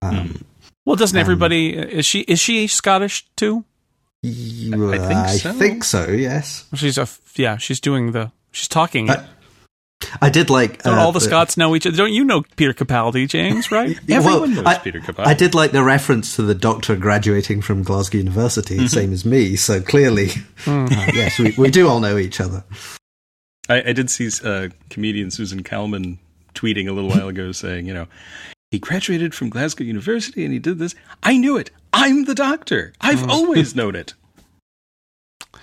[0.00, 0.44] Um,
[0.86, 1.76] well, doesn't everybody?
[1.76, 3.64] Is she is she Scottish too?
[4.22, 5.52] you- I think I so.
[5.52, 6.08] think so.
[6.10, 7.56] Yes, She's a yeah.
[7.58, 8.32] She's doing the.
[8.52, 9.08] She's talking.
[9.08, 9.18] it.
[9.18, 9.24] Uh,
[10.20, 10.82] I did like.
[10.82, 11.96] Don't uh, all the Scots know each other?
[11.96, 13.70] Don't you know Peter Capaldi, James?
[13.70, 13.98] Right?
[14.08, 15.26] Everyone knows I, Peter Capaldi.
[15.26, 18.86] I did like the reference to the doctor graduating from Glasgow University, Mm-hmm.
[18.86, 19.56] same as me.
[19.56, 20.30] So clearly,
[20.66, 22.64] uh, yes, we, we do all know each other.
[23.68, 26.18] I, I did see uh, comedian Susan Calman
[26.54, 28.06] tweeting a little while ago saying, you know,
[28.70, 30.94] he graduated from Glasgow University and he did this.
[31.22, 31.70] I knew it.
[31.92, 32.92] I'm the doctor.
[33.00, 34.14] I've always known it.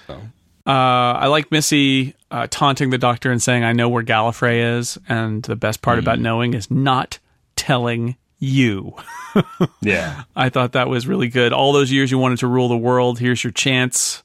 [0.06, 0.22] So,
[0.68, 4.98] Uh, I like Missy uh, taunting the doctor and saying, "I know where Gallifrey is,"
[5.08, 7.20] and the best part about knowing is not
[7.56, 8.94] telling you.
[9.82, 10.24] yeah.
[10.36, 11.54] I thought that was really good.
[11.54, 14.24] All those years you wanted to rule the world, here's your chance.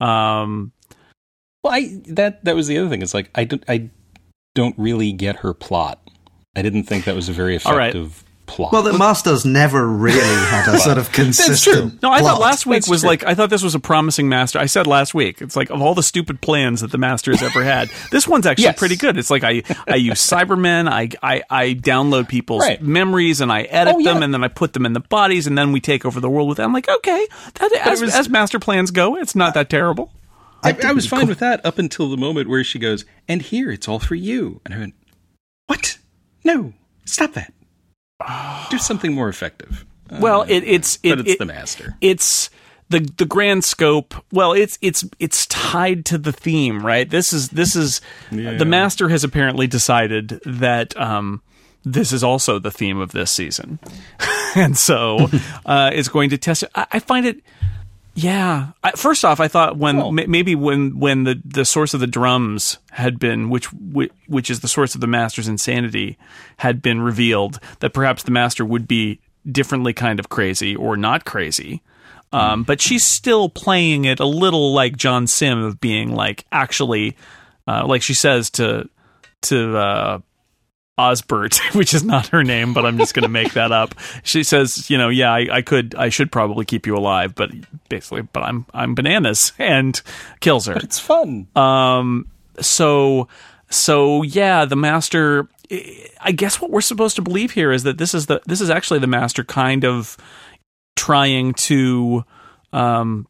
[0.00, 0.72] Um,
[1.64, 3.02] Well, I that that was the other thing.
[3.02, 3.90] It's like I don't I
[4.54, 6.00] don't really get her plot.
[6.56, 8.72] I didn't think that was a very effective plot.
[8.72, 12.02] Well, the Masters never really had a sort of consistent.
[12.02, 13.10] no, I thought last week That's was true.
[13.10, 14.58] like I thought this was a promising master.
[14.58, 17.42] I said last week, it's like of all the stupid plans that the master has
[17.42, 18.78] ever had, this one's actually Yes.
[18.78, 19.16] pretty good.
[19.18, 22.82] It's like I I use Cybermen, I I, I download people's Right.
[22.82, 24.14] memories and I edit Oh, yeah.
[24.14, 26.30] them and then I put them in the bodies and then we take over the
[26.30, 26.66] world with them.
[26.66, 30.12] I'm like, okay, that, as, was- as master plans go, it's not that terrible.
[30.62, 33.40] I, I was didn't fine with that up until the moment where she goes, "And
[33.42, 34.94] here, it's all for you." And I went,
[35.68, 35.98] "What?
[36.42, 36.72] No,
[37.04, 37.52] stop that.
[38.70, 41.96] Do something more effective." Uh, Well, it, it's it, but it's it- the master.
[42.00, 42.50] It's
[42.88, 44.14] the the grand scope.
[44.32, 47.08] Well, it's it's it's tied to the theme, right?
[47.08, 48.00] This is this is
[48.30, 48.56] Yeah.
[48.56, 51.42] the master has apparently decided that um,
[51.84, 53.78] this is also the theme of this season,
[54.56, 55.28] and so
[55.66, 56.70] uh, it's going to test it.
[56.74, 57.40] I, I find it.
[58.20, 58.68] Yeah.
[58.82, 62.00] I, first off, I thought when Well- ma- maybe when when the, the source of
[62.00, 63.66] the drums had been which
[64.26, 66.18] which is the source of the master's insanity
[66.56, 71.24] had been revealed that perhaps the master would be differently kind of crazy or not
[71.24, 71.80] crazy.
[72.32, 77.16] Um, but she's still playing it a little like John Simm of being like actually
[77.68, 78.88] uh, like she says to
[79.42, 80.18] to uh,
[80.98, 83.94] Osbert, which is not her name, but I'm just going to make that up.
[84.24, 87.50] She says, you know, yeah, I, I could, I should probably keep you alive, but
[87.88, 90.00] basically, but I'm, I'm bananas, and
[90.40, 90.74] kills her.
[90.74, 91.46] But it's fun.
[91.54, 92.28] Um,
[92.60, 93.28] so,
[93.70, 95.48] so yeah, the master.
[96.22, 98.70] I guess what we're supposed to believe here is that this is the, this is
[98.70, 100.16] actually the master kind of
[100.96, 102.24] trying to,
[102.72, 103.28] um,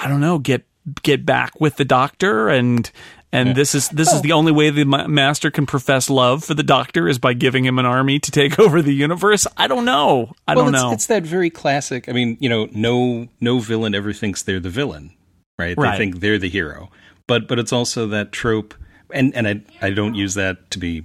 [0.00, 0.64] I don't know, get
[1.02, 2.90] get back with the doctor and.
[3.32, 3.54] And Yeah.
[3.54, 7.08] this is this is the only way the master can profess love for the doctor
[7.08, 9.46] is by giving him an army to take over the universe.
[9.56, 10.32] I don't know.
[10.46, 10.92] I well, don't it's, know.
[10.92, 12.08] it's that very classic.
[12.08, 15.12] I mean, you know, no no villain ever thinks they're the villain,
[15.58, 15.76] right?
[15.76, 15.92] Right.
[15.92, 16.90] They think they're the hero.
[17.26, 18.74] But but it's also that trope,
[19.12, 21.04] and and I I don't use that to be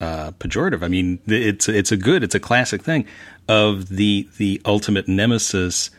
[0.00, 0.82] uh, pejorative.
[0.82, 3.06] I mean, it's it's a good, it's a classic thing
[3.48, 5.90] of the the ultimate nemesis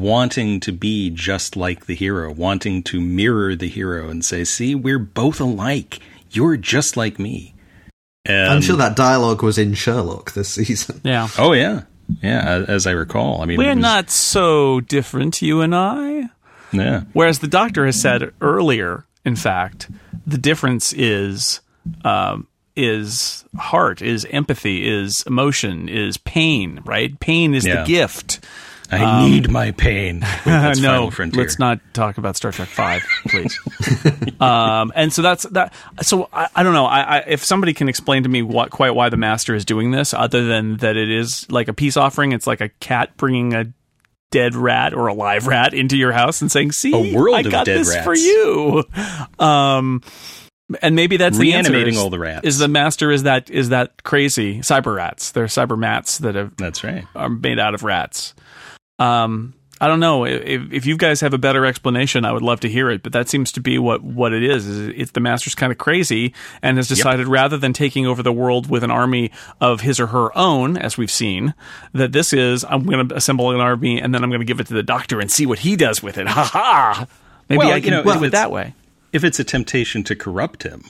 [0.00, 4.74] wanting to be just like the hero, wanting to mirror the hero and say, "See,
[4.74, 5.98] we're both alike.
[6.30, 7.54] You're just like me."
[8.24, 11.00] And, I'm sure that dialogue was in Sherlock this season.
[11.04, 11.28] yeah.
[11.38, 11.82] Oh yeah,
[12.22, 12.42] yeah.
[12.44, 16.28] As, as I recall, I mean, We're was- not so different, you and I.
[16.72, 17.02] Yeah.
[17.12, 19.90] Whereas the doctor has said earlier, in fact,
[20.26, 21.60] the difference is
[22.04, 26.80] um, is heart, is empathy, is emotion, is pain.
[26.86, 27.18] Right?
[27.20, 27.82] Pain is Yeah.
[27.82, 28.40] the gift.
[28.92, 30.20] I need my pain.
[30.46, 33.58] Wait, no, let's not talk about Star Trek Five, please.
[34.40, 35.72] um, and so that's that.
[36.02, 36.86] So I, I don't know.
[36.86, 39.90] I, I, if somebody can explain to me what quite why the master is doing
[39.90, 43.54] this, other than that it is like a peace offering, it's like a cat bringing
[43.54, 43.72] a
[44.30, 47.42] dead rat or a live rat into your house and saying, "See, A world I
[47.42, 48.84] got this for you."
[49.38, 50.02] Um,
[50.80, 51.42] and maybe that's the.
[51.42, 52.46] Reanimating is- all the rats.
[52.46, 55.32] Is the master is that is that crazy cyber rats?
[55.32, 57.04] They're cyber mats that have, That's right.
[57.14, 58.34] are made out of rats.
[58.98, 62.24] Um, I don't know if, if you guys have a better explanation.
[62.24, 63.02] I would love to hear it.
[63.02, 64.64] But that seems to be what what it is.
[64.64, 68.32] is it's the master's kind of crazy and has decided rather than taking over the
[68.32, 71.52] world with an army of his or her own, as we've seen,
[71.92, 74.60] that this is I'm going to assemble an army and then I'm going to give
[74.60, 76.26] it to the doctor and see what he does with it.
[76.32, 77.06] Ha ha!
[77.48, 78.74] Maybe Well, I you can know, do it that way.
[79.12, 80.84] If it's a temptation to corrupt him,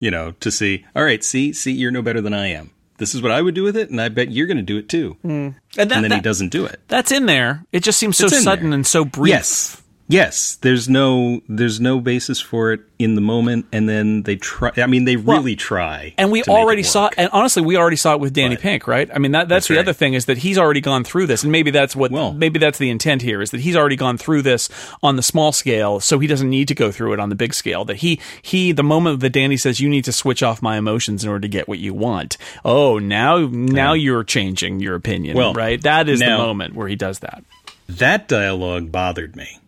[0.00, 2.72] you know, to see, all right, see, see, you're no better than I am.
[2.98, 4.78] This is what I would do with it, and I bet you're going to do
[4.78, 5.16] it too.
[5.22, 5.28] Hmm.
[5.28, 6.80] And, that, and then he doesn't do it.
[6.88, 7.64] That's in there.
[7.72, 8.74] It just seems so sudden there.
[8.74, 9.30] and so brief.
[9.30, 9.82] Yes.
[10.08, 14.70] Yes, there's no there's no basis for it in the moment, and then they try.
[14.76, 17.96] I mean, they really try, And we make it already saw, and honestly, we already
[17.96, 19.10] saw it with Danny But- Pink, right?
[19.12, 19.80] I mean, that, that's, That's the right.
[19.80, 22.58] other thing is that he's already gone through this, and maybe that's what, Well- maybe
[22.60, 24.68] that's the intent here is that he's already gone through this
[25.02, 27.52] on the small scale, so he doesn't need to go through it on the big
[27.52, 27.84] scale.
[27.84, 31.24] That he, he, the moment that Danny says you need to switch off my emotions
[31.24, 35.52] in order to get what you want, oh, now, now you're changing your opinion, Well,
[35.52, 35.82] right?
[35.82, 37.42] That is now- the moment where he does that.
[37.88, 39.58] that dialogue bothered me.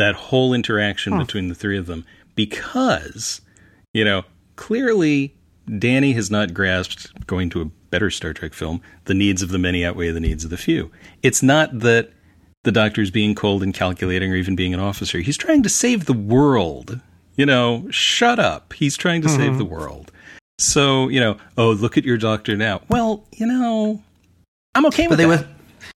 [0.00, 3.42] That whole interaction between the three of them, because
[3.92, 4.24] you know
[4.56, 5.34] clearly
[5.78, 8.80] Danny has not grasped going to a better Star Trek film.
[9.04, 10.90] The needs of the many outweigh the needs of the few.
[11.22, 12.12] It's not that
[12.64, 15.18] the doctor's being cold and calculating or even being an officer.
[15.18, 17.00] He's trying to save the world.
[17.36, 18.72] You know, shut up.
[18.72, 19.58] He's trying to save mm-hmm.
[19.58, 20.12] the world.
[20.58, 22.82] So, you know, oh, look at your doctor now.
[22.88, 24.02] Well, you know,
[24.74, 25.46] I'm okay But with they that.
[25.46, 25.48] were,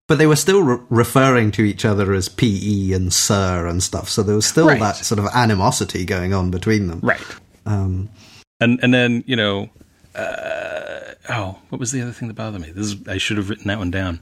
[0.07, 4.09] but they were still re- referring to each other as PE and Sir and stuff.
[4.09, 4.79] So there was still Right.
[4.79, 6.99] that sort of animosity going on between them.
[7.01, 7.21] Right.
[7.65, 8.09] Um,
[8.59, 9.69] And and then you know,
[10.15, 12.71] uh, oh, what was the other thing that bothered me?
[12.71, 14.19] This is, I should have written that one down.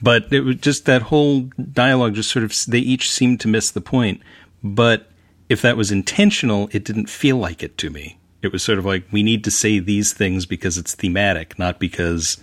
[0.00, 2.14] But it was just that whole dialogue.
[2.14, 4.20] Just sort of they each seemed to miss the point.
[4.62, 5.10] But
[5.48, 8.16] if that was intentional, it didn't feel like it to me.
[8.40, 11.80] It was sort of like we need to say these things because it's thematic, not
[11.80, 12.38] because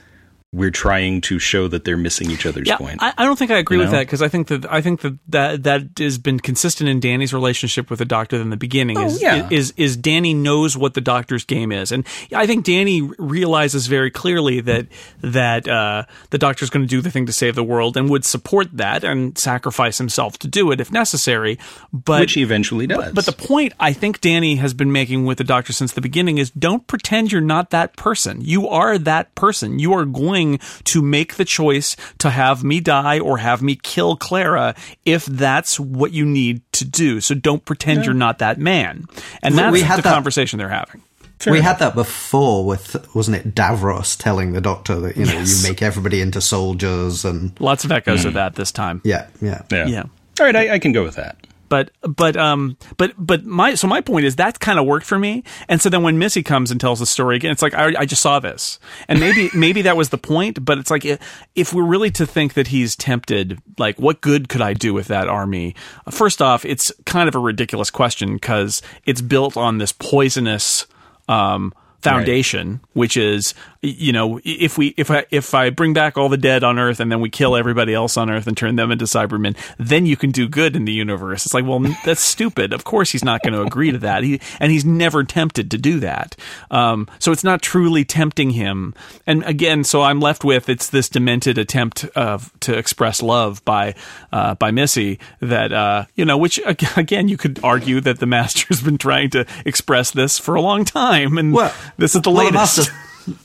[0.56, 3.04] we're trying to show that they're missing each other's Yeah, point.
[3.04, 3.98] I, I don't think I agree You with know?
[3.98, 7.34] that because I think that I think that, that that has been consistent in Danny's
[7.34, 8.98] relationship with the Doctor in the beginning.
[8.98, 9.48] Oh, is, yeah.
[9.52, 14.10] is is Danny knows what the Doctor's game is, and I think Danny realizes very
[14.12, 14.88] clearly that
[15.22, 18.24] that uh, the Doctor's going to do the thing to save the world and would
[18.24, 21.60] support that and sacrifice himself to do it if necessary.
[21.92, 23.14] But which he eventually does.
[23.14, 26.38] but the point I think Danny has been making with the doctor since the beginning
[26.38, 28.40] is don't pretend you're not that person.
[28.42, 29.80] You are that person.
[29.80, 30.45] You are going
[30.86, 35.80] to make the choice to have me die or have me kill Clara if that's
[35.80, 37.22] what you need to do.
[37.22, 39.06] So don't pretend you're not that man.
[39.42, 41.02] And We- that's we had the that- conversation they're having.
[41.48, 45.62] we had that before with, wasn't it, Davros telling the Doctor that, you know, Yes.
[45.64, 47.52] you make everybody into soldiers and.
[47.60, 48.36] Lots of echoes of mm.
[48.36, 49.02] that this time.
[49.04, 49.62] Yeah, yeah.
[49.72, 49.86] yeah.
[49.86, 50.04] yeah.
[50.40, 51.38] All right, I, I can go with that.
[51.70, 55.18] But but um but but my so my point is that kind of worked for
[55.18, 55.44] me.
[55.68, 58.06] And so then when missy comes and tells the story again it's like i, I
[58.06, 58.80] just saw this.
[59.08, 62.54] And maybe maybe that was the point but it's like if, we're really to think
[62.54, 65.76] that he's tempted like what good could i do with that army?
[66.10, 70.88] First off it's kind of a ridiculous question because it's built on this poisonous
[71.28, 76.30] um foundation which is you know if we if i if i bring back all
[76.30, 78.92] the dead on earth and then we kill everybody else on earth and turn them
[78.92, 81.46] into cybermen then you can do good in the universe.
[81.46, 82.74] It's like well that's stupid.
[82.74, 84.24] Of course he's not going to agree to that.
[84.24, 86.36] He and he's never tempted to do that.
[86.72, 88.94] Um so it's not truly tempting him.
[89.28, 93.96] And again so i'm left with it's this demented attempt of to express love by
[94.32, 96.60] uh by missy that uh you know which
[96.98, 100.86] again you could argue that the master's been trying to express this for a long
[100.86, 101.38] time.
[101.38, 102.90] And Well, this is the latest.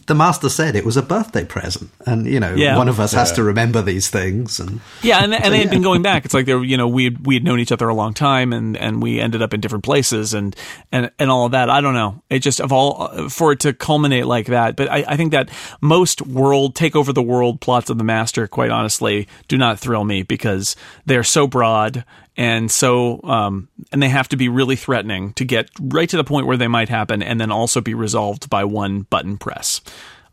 [0.06, 2.76] the master said it was a birthday present, and you know, Yeah.
[2.76, 4.60] one of us has to remember these things.
[4.60, 6.24] And yeah, and, and they had been going back.
[6.24, 8.12] It's like they were, you know, we had, we had known each other a long
[8.14, 10.54] time, and, and we ended up in different places, and,
[10.92, 11.70] and and all of that.
[11.70, 12.22] I don't know.
[12.28, 14.76] It just of all for it to culminate like that.
[14.76, 18.46] But I, I think that most world take over the world plots of the master,
[18.46, 22.04] quite honestly, do not thrill me because they're so broad
[22.36, 26.24] and so um, and they have to be really threatening to get right to the
[26.24, 29.80] point where they might happen, and then also be resolved by one button press.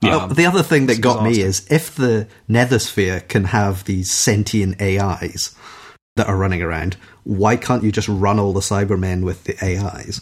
[0.03, 4.79] Oh, the other thing that got me is if the Nethersphere can have these sentient
[4.79, 5.55] AIs
[6.15, 10.21] that are running around, why can't you just run all the Cybermen with the AIs?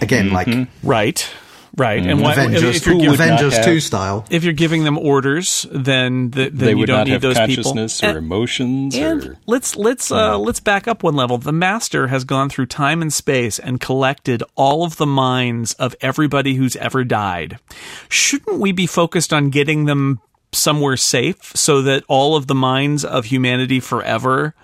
[0.00, 0.48] Again, like
[0.82, 1.30] Right,
[1.76, 2.04] right.
[2.04, 4.24] And why, Avengers, if you're giving, would not Avengers have- 2 style.
[4.30, 7.22] if you're giving them orders, then the, then They you would don't not need have
[7.22, 7.46] those people.
[7.72, 11.38] consciousness or And- emotions And or let's let's uh, let's back up one level.
[11.38, 15.94] The master has gone through time and space and collected all of the minds of
[16.00, 17.58] everybody who's ever died.
[18.08, 20.20] Shouldn't we be focused on getting them
[20.52, 24.54] somewhere safe so that all of the minds of humanity forever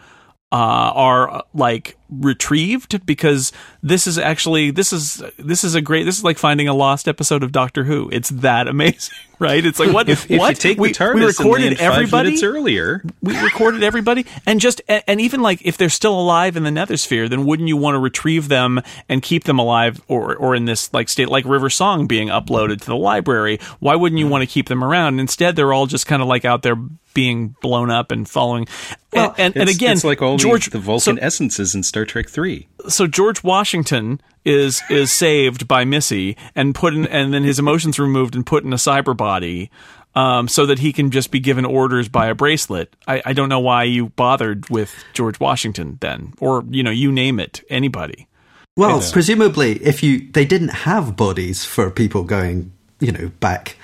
[0.53, 3.53] uh, are uh, like retrieved because
[3.83, 7.09] this is actually this is this is a great this is like finding a lost
[7.09, 8.09] episode of Doctor Who.
[8.13, 9.65] It's that amazing, right?
[9.65, 10.51] It's like what If, if what?
[10.51, 12.43] you take we, we recorded and everybody?
[12.45, 14.27] earlier, we recorded everybody?
[14.45, 17.69] And just and and even like if they're still alive in the nethersphere then wouldn't
[17.69, 21.29] you want to retrieve them and keep them alive or or in this like state
[21.29, 23.59] like river song being uploaded to the library?
[23.81, 24.33] Why wouldn't you mm-hmm.
[24.33, 25.15] want to keep them around?
[25.15, 26.77] And instead they're all just kind of like out there
[27.17, 28.69] being blown up and following.
[29.11, 32.05] Well, and, and, and again it's like all george the, Vulcan so, essences in Star
[32.05, 32.69] Trek Three.
[32.89, 37.99] so George Washington is is saved by Missy and put in, and then his emotions
[37.99, 39.71] removed and put in a cyber body,
[40.15, 42.95] um, so that he can just be given orders by a bracelet.
[43.09, 47.11] I, I don't know why you bothered with George Washington then, or you know, you
[47.11, 48.29] name it, anybody.
[48.77, 53.79] Well, presumably, if you they didn't have bodies for people going, you know, back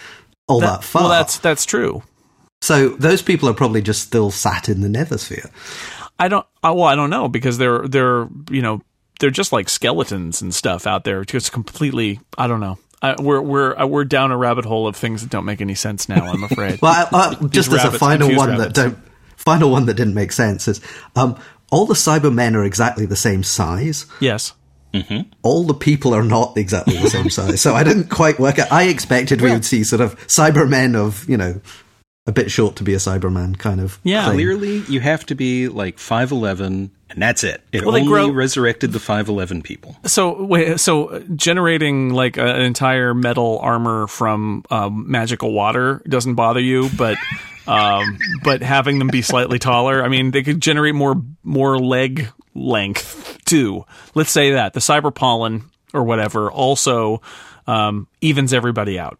[0.49, 1.05] all that, far.
[1.05, 2.03] Well, that's that's true.
[2.61, 5.51] so those people are probably just still sat in the nethersphere.
[6.23, 6.47] I don't.
[6.63, 8.81] I, well, I don't know because they're they're you know
[9.19, 11.25] they're just like skeletons and stuff out there.
[11.25, 12.21] Just completely.
[12.39, 12.79] I don't know.
[13.03, 15.75] I, we're we're uh, we're down a rabbit hole of things that don't make any
[15.75, 16.25] sense now.
[16.25, 16.79] I'm afraid.
[16.83, 18.79] Well, I, I, just as a final one rabbits.
[18.79, 18.99] that don't,
[19.35, 20.81] final one that didn't make sense is,
[21.17, 21.37] um,
[21.73, 24.07] all the Cybermen are exactly the same size.
[24.21, 24.55] yes.
[25.43, 27.63] All the people are not exactly the same size.
[27.63, 28.71] So I didn't quite work out.
[28.71, 31.63] I expected we would see sort of Cybermen of, you know,
[32.27, 33.99] a bit short to be a Cyberman kind of.
[34.05, 34.27] Yeah.
[34.27, 34.35] thing.
[34.35, 37.63] Clearly, you have to be like five eleven, and that's it.
[37.73, 39.97] It Well, only grow- resurrected the five eleven people.
[40.07, 46.61] So wait, so generating like an entire metal armor from um, magical water doesn't bother
[46.61, 47.19] you, but
[47.67, 52.29] um, but having them be slightly taller, I mean, they could generate more more leg
[52.55, 53.85] length too.
[54.15, 57.21] Let's say that the cyber pollen or whatever also
[57.67, 59.19] um, evens everybody out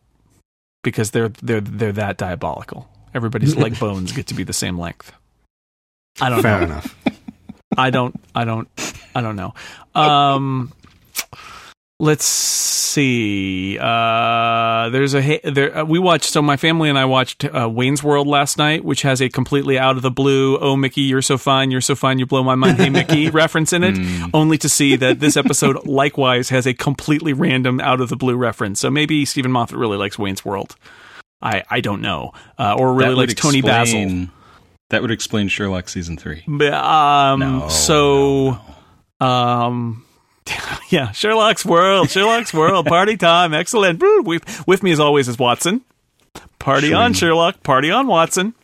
[0.85, 2.89] because they're they're they're that diabolical.
[3.15, 5.13] Everybody's leg bones get to be the same length.
[6.21, 6.65] I don't Fair know.
[6.67, 6.97] enough.
[7.77, 8.69] I don't I don't
[9.15, 9.55] I don't know.
[9.95, 10.73] Um
[11.99, 13.79] let's see.
[13.79, 18.03] Uh there's a there uh, we watched so my family and I watched uh, Wayne's
[18.03, 21.39] World last night which has a completely out of the blue oh Mickey you're so
[21.39, 23.97] fine you're so fine you blow my mind hey Mickey reference in it
[24.35, 28.37] only to see that this episode likewise has a completely random out of the blue
[28.37, 28.81] reference.
[28.81, 30.77] So maybe Steven Moffat really likes Wayne's World.
[31.43, 32.33] I I don't know.
[32.59, 34.29] Uh, or really likes Toni Basil.
[34.91, 36.43] That would explain Sherlock season three.
[36.47, 38.61] But, Um, No, so,
[39.19, 40.05] no, um,
[40.91, 44.03] yeah, Sherlock's World, Sherlock's World, party time, excellent.
[44.03, 45.81] With, with me as always is Watson.
[46.59, 47.63] Party on, Sherlock.
[47.63, 48.55] Party on, Watson.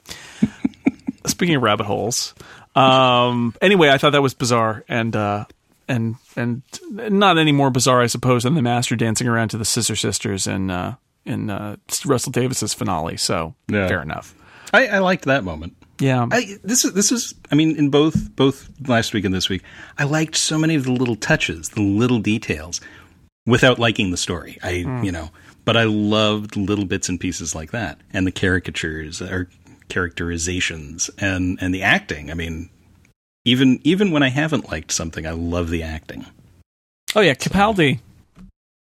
[1.27, 2.35] Speaking of rabbit holes,
[2.75, 5.47] um, anyway, I thought that was bizarre and uh,
[5.89, 9.65] and and not any more bizarre, I suppose, than the Master dancing around to the
[9.65, 13.17] Scissor Sisters and uh, in uh, Russell Davies's finale.
[13.17, 13.89] So Yeah.
[13.89, 14.35] fair enough.
[14.73, 15.75] I, I liked that moment.
[16.01, 17.35] Yeah, I, this is this is.
[17.51, 19.63] I mean, in both both last week and this week,
[19.99, 22.81] I liked so many of the little touches, the little details,
[23.47, 24.59] without liking the story.
[24.63, 24.71] I
[25.03, 25.31] you know,
[25.65, 29.49] but I loved little bits and pieces like that, and the caricatures or
[29.89, 32.31] characterizations, and and the acting.
[32.31, 32.71] I mean,
[33.45, 36.27] even even when I haven't liked something, I love the acting.
[37.17, 37.99] Oh yeah, Capaldi.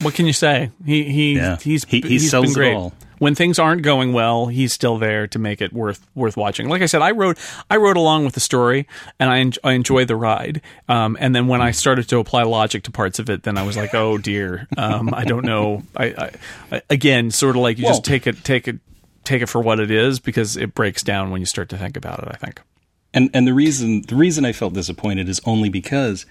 [0.03, 0.71] What can you say?
[0.85, 1.57] He he Yeah.
[1.61, 2.75] he's He- he he's sells been it great.
[2.75, 2.93] all.
[3.19, 6.69] When things aren't going well, he's still there to make it worth worth watching.
[6.69, 7.39] Like I said, I wrote
[7.71, 8.89] I wrote along with the story,
[9.21, 10.61] and I en- I enjoy the ride.
[10.89, 13.63] Um, and then when I started to apply logic to parts of it, then I
[13.63, 15.85] was like, oh dear, um, I don't know.
[15.97, 16.31] I, I,
[16.73, 18.81] I again, sort of like you just take it take it
[19.23, 21.97] take it for what it is because it breaks down when you start to think
[21.97, 22.29] about it.
[22.29, 22.61] I think.
[23.15, 26.27] And and the reason the reason I felt disappointed is only because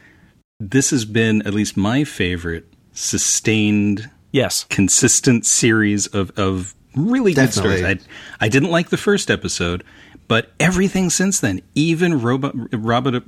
[0.60, 4.66] this has been at least my favorite sustained Yes.
[4.70, 7.84] consistent series of, of really good stories.
[7.84, 8.00] I,
[8.40, 9.84] I didn't like the first episode,
[10.28, 13.28] but everything since then, even robot, robot,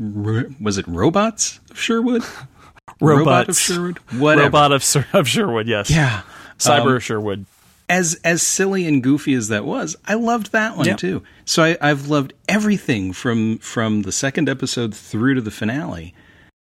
[0.61, 2.24] was it robots of Sherwood?
[2.99, 3.97] Robot of Sherwood?
[4.20, 4.45] Whatever.
[4.45, 5.68] Robot of, of Sherwood.
[5.68, 5.89] Yes.
[5.89, 6.22] Yeah.
[6.57, 7.45] Cyber Um, Sherwood.
[7.89, 10.95] as as silly and goofy as that was, I loved that one Yeah.
[10.97, 11.24] too.
[11.45, 16.14] So I, I've loved everything from from the second episode through to the finale,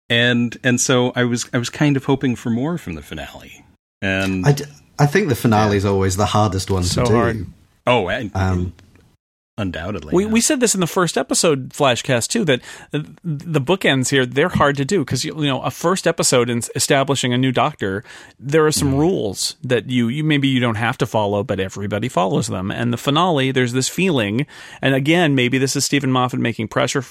[0.08, 3.64] and and so I was I was kind of hoping for more from the finale.
[4.02, 4.64] And I, d-
[4.98, 7.14] I think the finale is always the hardest one So to do.
[7.16, 7.46] hard.
[7.86, 8.74] oh, and, Um,
[9.58, 10.30] undoubtedly, We, yeah.
[10.30, 12.60] we said this in the first episode flashcast too that
[12.92, 16.50] uh, the bookends here they're hard to do because you you know a first episode
[16.50, 18.04] in establishing a new doctor
[18.38, 22.08] there are some rules that you you maybe you don't have to follow but everybody
[22.08, 24.46] follows them and the finale there's this feeling
[24.82, 27.02] and again maybe this is Steven Moffat making pressure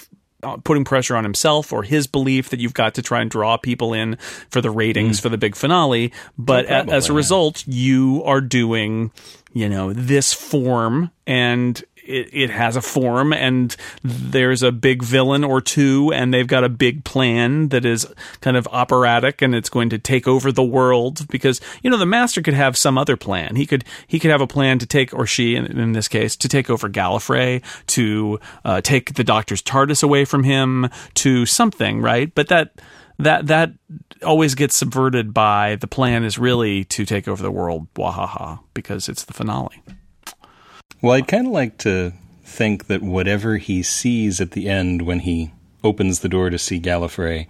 [0.46, 3.58] Uh, putting pressure on himself or his belief that you've got to try and draw
[3.58, 4.16] people in
[4.50, 5.24] for the ratings mm.
[5.24, 7.18] for the big finale but a- as a probably, yeah.
[7.18, 9.12] result you are doing
[9.54, 15.44] you know this form and it, it has a form and there's a big villain
[15.44, 18.08] or two and they've got a big plan that is
[18.42, 22.06] kind of operatic and it's going to take over the world because you know the
[22.06, 23.56] master could have some other plan.
[23.56, 26.36] He could he could have a plan to take or she in, in this case
[26.38, 32.02] to take over Gallifrey to uh, take the doctor's TARDIS away from him to something
[32.02, 32.34] right?
[32.34, 32.82] But that
[33.18, 33.72] that that
[34.24, 39.10] always gets subverted by the plan is really to take over the world wahaha because
[39.10, 39.82] it's the finale
[41.02, 45.20] Well, I'd kind of like to think that whatever he sees at the end when
[45.20, 45.52] he
[45.84, 47.48] opens the door to see Gallifrey,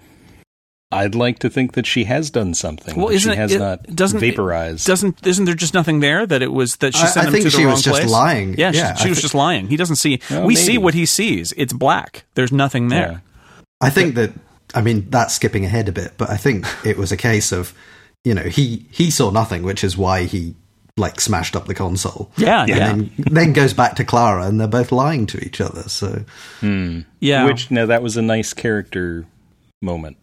[0.92, 2.96] I'd like to think that she has done something.
[2.96, 4.86] well that isn't she has it, not doesn't vaporized.
[4.88, 7.44] doesn't isn't there just nothing there that it was that she sent I him to
[7.44, 8.12] the she wrong was just place?
[8.12, 8.56] lying.
[8.58, 10.78] yeah, Yeah, she, she I was thi- just lying he doesn't see Oh, we see
[10.78, 13.20] what he sees it's black there's nothing there Yeah.
[13.82, 14.32] I think that
[14.74, 17.74] I mean that's skipping ahead a bit, but I think it was a case of
[18.24, 20.56] you know he he saw nothing, which is why he
[20.98, 22.32] like smashed up the console.
[22.38, 22.78] Yeah, and yeah.
[22.88, 25.84] then then goes back to Clara, and they're both lying to each other.
[25.90, 26.24] So
[27.20, 29.26] yeah Which now that was a nice character
[29.82, 30.18] moment.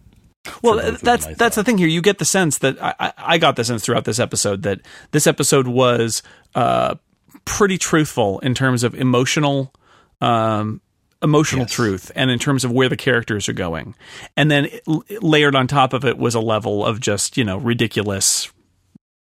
[0.62, 2.82] well for both of that's them, that's the thing here you get the sense that
[2.82, 4.80] I, I, I got the sense throughout this episode that
[5.12, 6.22] this episode was
[6.54, 6.96] uh,
[7.44, 9.72] pretty truthful in terms of emotional
[10.20, 10.80] um,
[11.22, 11.72] emotional Yes.
[11.72, 13.94] truth and in terms of where the characters are going
[14.36, 17.58] and then l- layered on top of it was a level of just you know
[17.58, 18.50] ridiculous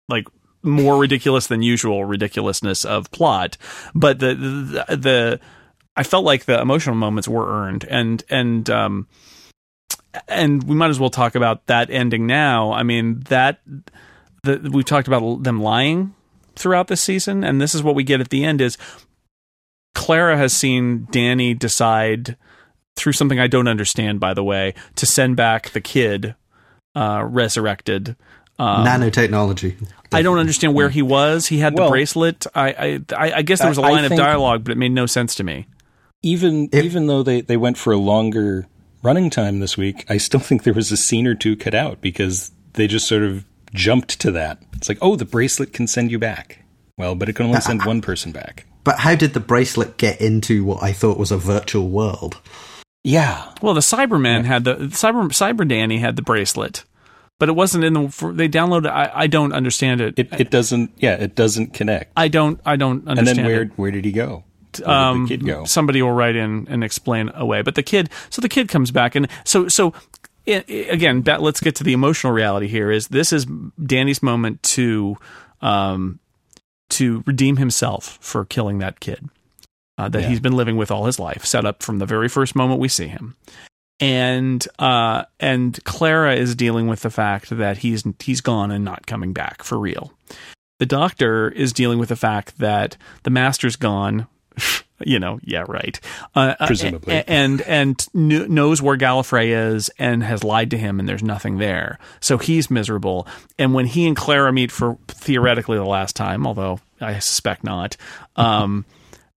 [0.09, 0.25] like
[0.63, 3.57] more ridiculous than usual ridiculousness of plot
[3.93, 5.39] but the the, the
[5.95, 9.07] I felt like the emotional moments were earned and and um
[10.27, 12.71] and we might as well talk about that ending now.
[12.71, 13.61] I mean that
[14.43, 16.13] the, we've talked about them lying
[16.55, 18.77] throughout this season, and this is what we get at the end: is
[19.95, 22.37] Clara has seen Danny decide
[22.95, 26.35] through something I don't understand, by the way, to send back the kid
[26.95, 28.15] uh, resurrected.
[28.59, 29.75] Um, nanotechnology.
[30.11, 31.47] I don't understand where he was.
[31.47, 32.45] He had the Well- bracelet.
[32.53, 35.05] I, I I I guess there was a line of dialogue, but it made no
[35.07, 35.65] sense to me.
[36.21, 38.67] Even If- even though they, they went for a longer
[39.01, 41.99] running time this week, I still think there was a scene or two cut out
[42.01, 43.43] because they just sort of
[43.73, 44.59] jumped to that.
[44.73, 46.59] It's like, oh, the bracelet can send you back.
[46.97, 48.65] Well, but it can only send one person back.
[48.83, 52.39] But how did the bracelet get into what I thought was a virtual world?
[53.03, 53.51] Yeah.
[53.61, 56.83] Well, the Cyberman had the Cyber Cyber Danny had the bracelet,
[57.43, 58.07] but it wasn't in the.
[58.07, 58.87] For, they downloaded.
[58.89, 60.17] I, I don't understand it.
[60.17, 62.13] It it doesn't yeah, it doesn't connect.
[62.15, 62.61] I don't.
[62.65, 63.37] I don't understand.
[63.37, 63.71] and then where it.
[63.75, 64.29] where did he go?
[64.29, 65.65] Where did Um, the kid go?
[65.65, 67.61] Somebody will write in and explain away.
[67.63, 68.09] But the kid.
[68.29, 69.93] So the kid comes back, and so so.
[70.47, 72.89] i i- again, let's get to the emotional reality here.
[72.91, 73.45] Is this is
[73.85, 75.17] Danny's moment to,
[75.61, 76.19] um,
[76.91, 79.29] to redeem himself for killing that kid
[79.97, 80.27] uh, that Yeah.
[80.29, 82.87] he's been living with all his life, set up from the very first moment we
[82.87, 83.35] see him.
[83.99, 89.05] And uh, and Clara is dealing with the fact that he's he's gone and not
[89.07, 90.11] coming back for real.
[90.79, 94.27] The doctor is dealing with the fact that the master's gone.
[95.05, 95.99] You know, yeah, right.
[96.33, 97.15] Uh, uh, Presumably.
[97.15, 101.23] a- and and kn- knows where Gallifrey is and has lied to him, and there's
[101.23, 101.99] nothing there.
[102.21, 103.27] So he's miserable.
[103.59, 107.97] And when he and Clara meet for theoretically the last time, although I suspect not,
[108.37, 108.85] um,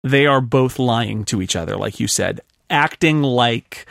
[0.02, 3.86] they are both lying to each other, like you said, acting like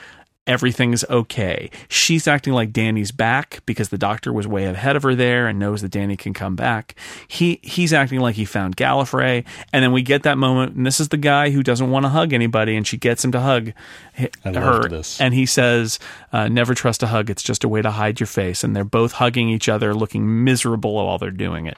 [0.45, 1.69] everything's okay.
[1.87, 5.59] She's acting like Danny's back because the doctor was way ahead of her there and
[5.59, 6.95] knows that Danny can come back.
[7.27, 10.99] He he's acting like he found Gallifrey, and then we get that moment, and this
[10.99, 13.73] is the guy who doesn't want to hug anybody, and she gets him to hug
[14.15, 15.21] her, loved this.
[15.21, 15.99] and he says,
[16.31, 18.83] uh, "Never trust a hug; it's just a way to hide your face." And they're
[18.83, 21.77] both hugging each other, looking miserable while they're doing it.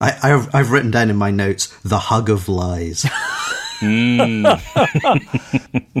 [0.00, 3.06] I, I've, I've written down in my notes the hug of lies.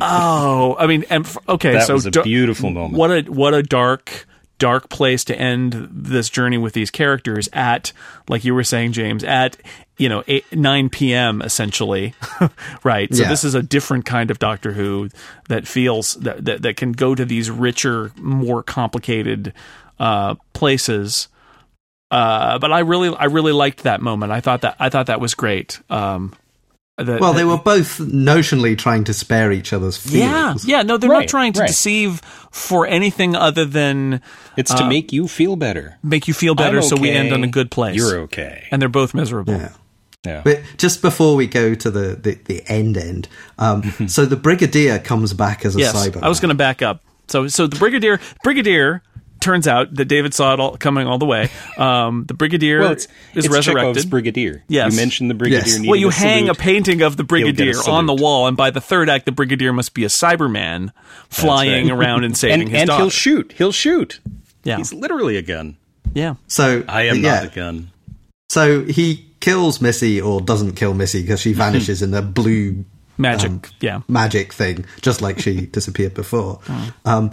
[0.00, 2.94] Oh, I mean, and f- okay, That so was a da- beautiful moment.
[2.94, 4.26] What a what a dark
[4.58, 7.92] dark place to end this journey with these characters at,
[8.28, 9.56] like you were saying, James, at
[9.98, 11.42] you know eight, nine p.m.
[11.42, 12.14] essentially,
[12.84, 13.12] right?
[13.14, 13.28] So Yeah.
[13.28, 15.08] this is a different kind of Doctor Who
[15.48, 19.52] that feels that that, that can go to these richer, more complicated
[19.98, 21.28] uh, places.
[22.10, 24.30] Uh, but I really, I really liked that moment.
[24.30, 25.80] I thought that, I thought that was great.
[25.90, 26.32] Um,
[26.98, 30.64] that- Well, they were both notionally trying to spare each other's feelings.
[30.66, 30.78] yeah.
[30.78, 30.82] Yeah.
[30.82, 31.66] No, they're not trying to right.
[31.66, 32.20] deceive
[32.50, 34.20] for anything other than
[34.56, 35.98] It's to make you feel better.
[36.02, 37.96] make you feel better, I'm so we end on a good place.
[37.96, 38.66] You're okay.
[38.70, 39.54] and they're both miserable.
[39.54, 39.72] Yeah.
[40.24, 40.40] Yeah.
[40.42, 43.28] But just before we go to the, the, the end end,
[43.58, 46.22] um, so the Brigadier comes back as a Yes, cyber.
[46.22, 47.02] I was going to back up.
[47.28, 49.02] So, so the brigadier, brigadier.
[49.44, 51.50] Turns out that David saw it all coming all the way.
[51.76, 54.10] Um, the brigadier well, it's, is it's Chekhov's resurrected.
[54.10, 54.64] brigadier.
[54.68, 54.92] Yes.
[54.92, 55.66] You mentioned the brigadier.
[55.66, 55.76] Yes.
[55.76, 58.70] needing well, you a hang a painting of the brigadier on the wall, and by
[58.70, 60.92] the third act, the brigadier must be a Cyberman
[61.28, 61.98] flying right.
[61.98, 63.02] around and saving and, his and daughter.
[63.02, 63.52] he'll shoot.
[63.52, 64.18] He'll shoot.
[64.62, 64.78] Yeah.
[64.78, 65.76] He's literally a gun.
[66.14, 67.34] yeah, so I am yeah.
[67.34, 67.90] not a gun.
[68.48, 72.86] So he kills Missy or doesn't kill Missy because she vanishes in a blue
[73.16, 74.00] Magic, yeah.
[74.08, 76.60] magic thing, just like she disappeared before.
[76.64, 76.88] Hmm.
[77.04, 77.30] Um,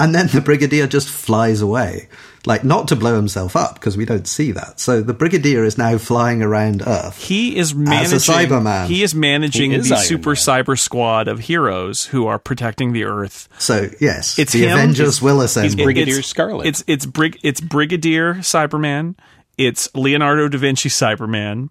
[0.00, 2.08] and then the Brigadier just flies away.
[2.46, 4.78] Like, not to blow himself up, because we don't see that.
[4.80, 7.20] So the Brigadier is now flying around Earth.
[7.22, 8.18] He is managing.
[8.20, 8.86] Cyberman.
[8.86, 10.36] He is managing He is the Iron super Man.
[10.36, 13.48] cyber squad of heroes who are protecting the Earth.
[13.58, 14.78] So, yes, It's the him.
[14.78, 15.74] Avengers He's- will He's.
[15.74, 16.66] Brigadier It's- Scarlet.
[16.68, 19.16] It's it's Brig it's Brigadier Cyberman.
[19.58, 21.68] It's Leonardo da Vinci Cyberman.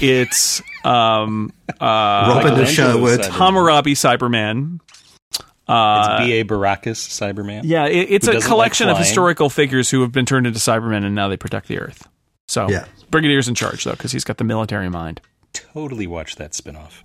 [0.00, 1.84] It's um uh
[2.28, 3.20] Robin of Michelangelo Sherwood.
[3.20, 3.30] Cyberman.
[3.30, 4.80] Hammurabi Cyberman.
[5.68, 6.44] Uh, It's B.A.
[6.44, 7.62] Baracus Cyberman.
[7.64, 11.04] yeah, it, it's a collection like of historical figures who have been turned into Cybermen
[11.04, 12.06] and now they protect the Earth.
[12.48, 12.84] So Yeah.
[13.10, 15.20] Brigadier's in charge though because he's got the military mind.
[15.52, 17.02] Totally watch that spinoff.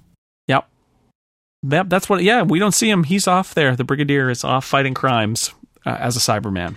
[0.47, 0.67] Yep.
[1.63, 2.23] Yep, that's what.
[2.23, 3.03] Yeah, we don't see him.
[3.03, 3.75] He's off there.
[3.75, 5.53] The Brigadier is off fighting crimes
[5.85, 6.75] uh, as a Cyberman.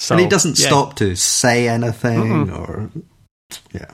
[0.00, 2.90] So and he doesn't yeah, stop to say anything or.
[3.72, 3.86] Yeah.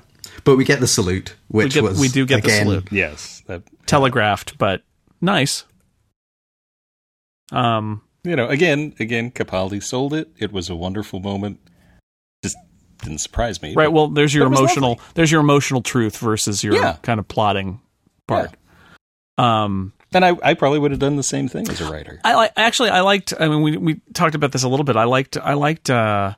[0.45, 1.99] But we get the salute, which get- was.
[2.01, 2.89] we do get the salute.
[2.93, 3.43] Yes.
[3.47, 4.82] That, telegraphed, but
[5.20, 5.64] nice.
[7.53, 10.28] Um, you know, again, again, Capaldi sold it.
[10.38, 11.61] It was a wonderful moment.
[12.42, 12.57] Just
[13.03, 13.74] didn't surprise me.
[13.74, 13.90] right.
[13.92, 14.88] Well, there's your but it was emotional.
[14.90, 15.05] lovely.
[15.14, 16.96] There's your emotional truth versus your Yeah.
[17.03, 17.80] kind of plotting
[18.26, 18.55] part.
[19.38, 22.20] Um, And I, I probably would have done the same thing as a writer.
[22.24, 22.90] I like actually.
[22.90, 23.34] I liked.
[23.38, 24.96] I mean, we we talked about this a little bit.
[24.96, 25.36] I liked.
[25.36, 26.34] I liked uh,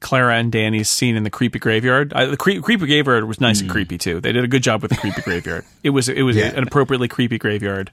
[0.00, 2.12] Clara and Danny's scene in the creepy graveyard.
[2.12, 4.20] I, the cre- creepy graveyard was nice and creepy too.
[4.20, 5.64] They did a good job with the creepy graveyard.
[5.82, 6.48] It was it was Yeah.
[6.54, 7.90] an appropriately creepy graveyard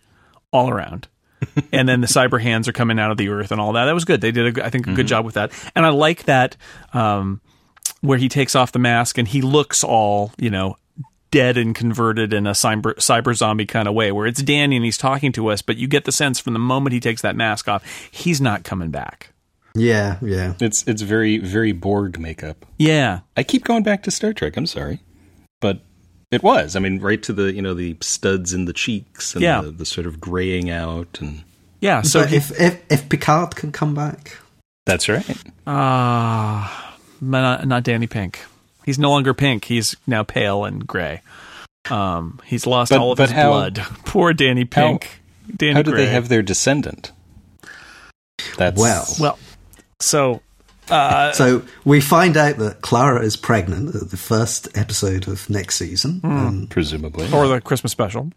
[0.52, 1.08] all around.
[1.72, 3.86] And then the cyber hands are coming out of the earth and all that.
[3.86, 4.22] That was good.
[4.22, 5.52] They did, a, I think, a good job with that.
[5.76, 6.58] And I like that
[6.94, 7.42] um,
[8.02, 10.78] where he takes off the mask and he looks all you know
[11.36, 14.86] dead and converted in a cyber, cyber zombie kind of way, where it's Danny and
[14.86, 17.36] he's talking to us, but you get the sense from the moment he takes that
[17.36, 19.34] mask off, he's not coming back.
[19.76, 20.54] Yeah, yeah.
[20.62, 22.66] It's it's very very Borg makeup.
[22.78, 24.56] Yeah, I keep going back to Star Trek.
[24.56, 25.02] I'm sorry,
[25.60, 25.82] but
[26.36, 26.76] it was.
[26.76, 29.62] I mean, right to the you know the studs in the cheeks and Yeah.
[29.62, 31.44] the, the sort of graying out, and
[31.82, 32.02] yeah.
[32.04, 34.38] So but if, if if Picard can come back,
[34.86, 35.26] that's right.
[35.68, 38.40] ah, not, not Danny Pink.
[38.86, 39.66] He's no longer pink.
[39.66, 41.22] He's now pale and gray.
[41.90, 43.78] Um, he's lost But- all of his how- blood.
[44.06, 45.22] Poor Danny how- Pink.
[45.56, 46.06] Danny How do Gray.
[46.06, 47.12] they have their descendant?
[48.58, 49.08] That's Well.
[49.20, 49.40] Well,
[50.00, 50.42] so
[50.90, 55.78] uh, so we find out that Clara is pregnant at the first episode of next
[55.78, 56.20] season.
[56.20, 56.28] Hmm.
[56.32, 57.32] Um, presumably.
[57.34, 58.32] or the Christmas special.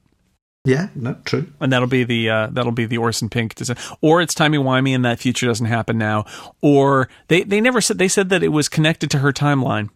[0.65, 1.47] yeah, no, true.
[1.61, 3.77] and that'll be the uh, that'll be the Orson Pink design.
[4.01, 6.25] Or it's timey wimey, and that future doesn't happen now.
[6.61, 9.89] Or they they never said they said that it was connected to her timeline,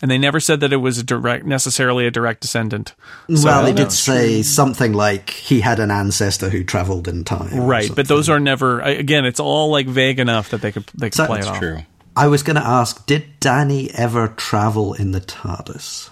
[0.00, 2.94] and they never said that it was a direct necessarily a direct descendant.
[3.28, 7.56] well, they did it's say something like he had an ancestor who travelled in time.
[7.60, 9.24] Right, but those are never again.
[9.24, 11.58] It's all like vague enough that they could they could So- play it off.
[11.58, 11.78] true.
[12.16, 16.10] I was going to ask: Did Danny ever travel in the TARDIS?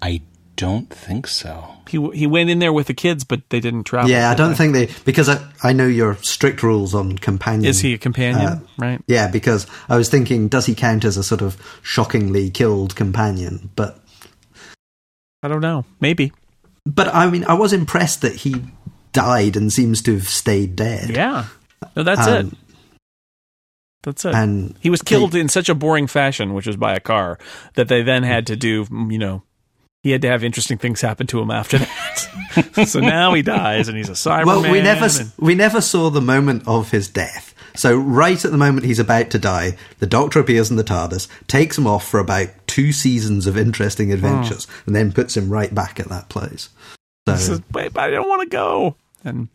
[0.00, 0.22] I
[0.56, 1.70] don't think so.
[1.88, 4.10] He he went in there with the kids, but they didn't travel.
[4.10, 4.54] yeah, I don't they?
[4.56, 7.68] think they because I I know your strict rules on companion.
[7.68, 8.40] Is he a companion?
[8.46, 9.00] Uh, right.
[9.06, 13.70] Yeah, because I was thinking, does he count as a sort of shockingly killed companion?
[13.76, 13.98] But
[15.42, 15.84] I don't know.
[16.00, 16.32] Maybe.
[16.86, 18.62] but I mean, I was impressed that he
[19.12, 21.10] died and seems to have stayed dead.
[21.10, 21.46] Yeah.
[21.96, 22.54] No, that's Um, it.
[24.04, 24.34] That's it.
[24.34, 27.38] And He was killed they- in such a boring fashion, which was by a car,
[27.74, 29.42] that they then had to do, mm, you know,
[30.02, 32.84] he had to have interesting things happen to him after that.
[32.86, 34.46] so now he dies, and he's a Cyberman.
[34.46, 37.54] well, we never and- we never saw the moment of his death.
[37.76, 41.26] So right at the moment he's about to die, the Doctor appears in the TARDIS,
[41.48, 45.74] takes him off for about two seasons of interesting adventures, and then puts him right
[45.74, 46.68] back at that place.
[47.26, 48.94] So he says, "Wait, but I don't want to go."
[49.24, 49.48] And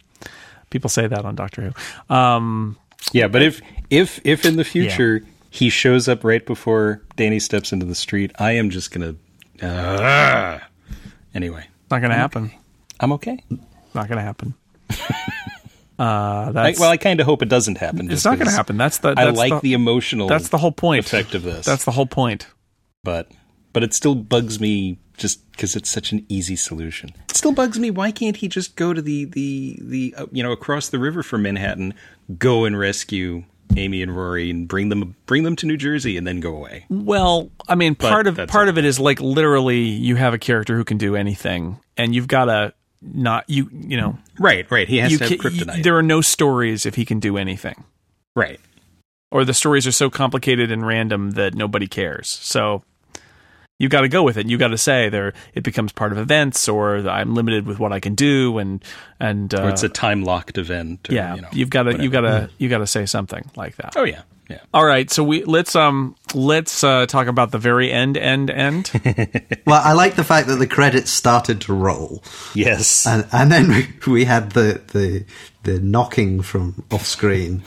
[0.70, 1.74] people say that on Doctor
[2.10, 2.14] Who.
[2.14, 2.76] Um,
[3.12, 7.72] Yeah, but if if if in the future he shows up right before Danny steps
[7.72, 9.16] into the street, I am just gonna.
[9.62, 10.60] Uh,
[11.34, 12.52] anyway, not going to happen.
[13.00, 13.44] I'm okay.
[13.94, 14.54] Not going to happen.
[16.00, 18.12] uh, I, well, I kind of hope it doesn't happen.
[18.12, 18.78] it's not going to happen.
[18.78, 19.10] That's the.
[19.10, 20.28] I That's like the, the, emotional.
[20.28, 21.06] That's the whole point.
[21.06, 21.66] effect of this.
[21.66, 22.48] That's the whole point.
[23.04, 23.30] but
[23.80, 27.12] but it still bugs me just because it's such an easy solution.
[27.30, 27.92] It still bugs me.
[27.92, 31.24] Why can't he just go to the the the uh, you know across the river
[31.24, 31.94] from Manhattan,
[32.38, 33.46] go and rescue
[33.78, 36.86] Amy and Rory and bring them bring them to New Jersey and then go away?
[36.90, 38.72] Well, I mean, part of part it.
[38.72, 42.28] of it is like literally you have a character who can do anything, and you've
[42.28, 44.90] got to not you you know Right, right.
[44.90, 45.84] He has you to have ca- you- kryptonite.
[45.84, 47.86] there are no stories if he can do anything,
[48.36, 48.60] right.
[49.32, 52.30] or the stories are so complicated and random that nobody cares.
[52.30, 52.84] So
[53.80, 54.48] you got to go with it.
[54.48, 57.92] You got to say there it becomes part of events, or I'm limited with what
[57.92, 58.84] I can do, and
[59.20, 61.10] and uh, or it's a time locked event.
[61.10, 62.48] Or, yeah, you know, you've got to you got whatever.
[62.48, 63.94] to you got to say something like that.
[63.96, 64.22] Oh yeah,
[64.74, 68.92] All right, so we let's um let's uh, talk about the very end end end.
[69.66, 72.24] Well, I like the fact that the credits started to roll,
[72.56, 73.06] Yes.
[73.06, 75.26] and and then we, we had the the
[75.64, 77.62] the knocking from off screen.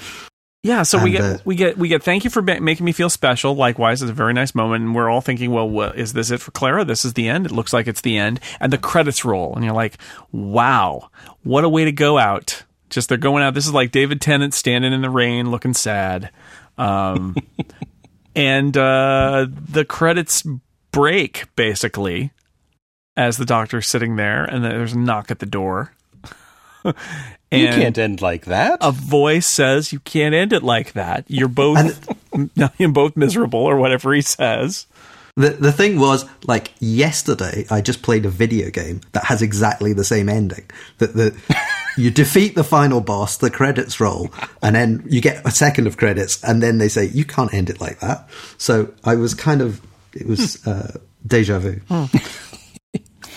[0.65, 2.93] Yeah, so we get uh, we get we get thank you for ma- making me
[2.93, 3.57] feel special.
[3.57, 6.41] Likewise, it's a very nice moment, and we're all thinking, well, wha- is this it
[6.41, 6.85] for Clara?
[6.85, 7.47] This is the end.
[7.47, 9.99] It looks like it's the end, and the credits roll, and you're like,
[10.31, 11.11] wow,
[11.43, 12.63] what a way to go out.
[12.91, 13.55] Just they're going out.
[13.55, 16.31] This is like David Tennant standing in the rain, looking sad,
[16.79, 17.35] um,
[18.37, 20.47] and uh, the credits
[20.93, 22.31] break basically
[23.17, 25.93] as the doctor's sitting there, and there's a knock at the door.
[26.85, 28.79] You can't end like that.
[28.81, 31.25] a voice says you can't end it like that.
[31.29, 32.09] You're both
[32.79, 34.87] you're both miserable or whatever he says.
[35.37, 39.95] The the thing was, like yesterday, I just played a video game that has exactly
[39.95, 40.69] the same ending.
[40.99, 41.35] That the
[41.97, 44.31] you defeat the final boss, the credits roll,
[44.63, 47.71] and then you get a second of credits, and then they say you can't end
[47.71, 48.29] it like that.
[48.59, 49.81] So I was kind of
[50.13, 51.81] it was uh, deja vu.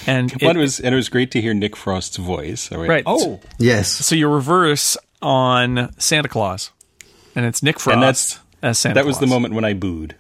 [0.08, 2.72] And it- it was and it was great to hear Nick Frost's voice.
[2.72, 3.04] I went, Right.
[3.06, 6.72] Oh, Yes, so you reverse on Santa Claus,
[7.36, 8.96] and it's Nick Frost And that's- as Santa.
[8.96, 10.16] that was the moment when I booed.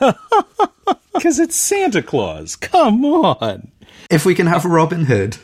[1.12, 2.56] Because it's Santa Claus.
[2.56, 3.70] Come on.
[4.10, 5.36] if we can have Robin Hood,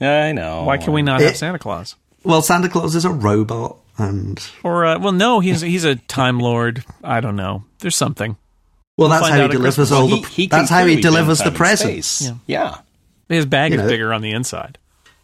[0.00, 0.62] I know.
[0.64, 1.94] Why can we not have Santa Claus?
[2.24, 6.38] well, Santa Claus is a robot, and Or uh, well, no, he's he's a time
[6.38, 6.84] lord.
[7.04, 7.64] I don't know.
[7.80, 8.36] There's something.
[8.96, 9.92] well, that's how he delivers Christmas.
[9.92, 10.26] all Well, the.
[10.28, 12.06] he- he that's how he delivers the presents.
[12.08, 12.32] space.
[12.46, 12.76] Yeah.
[13.30, 13.88] His bag You is know.
[13.88, 14.76] bigger on the inside.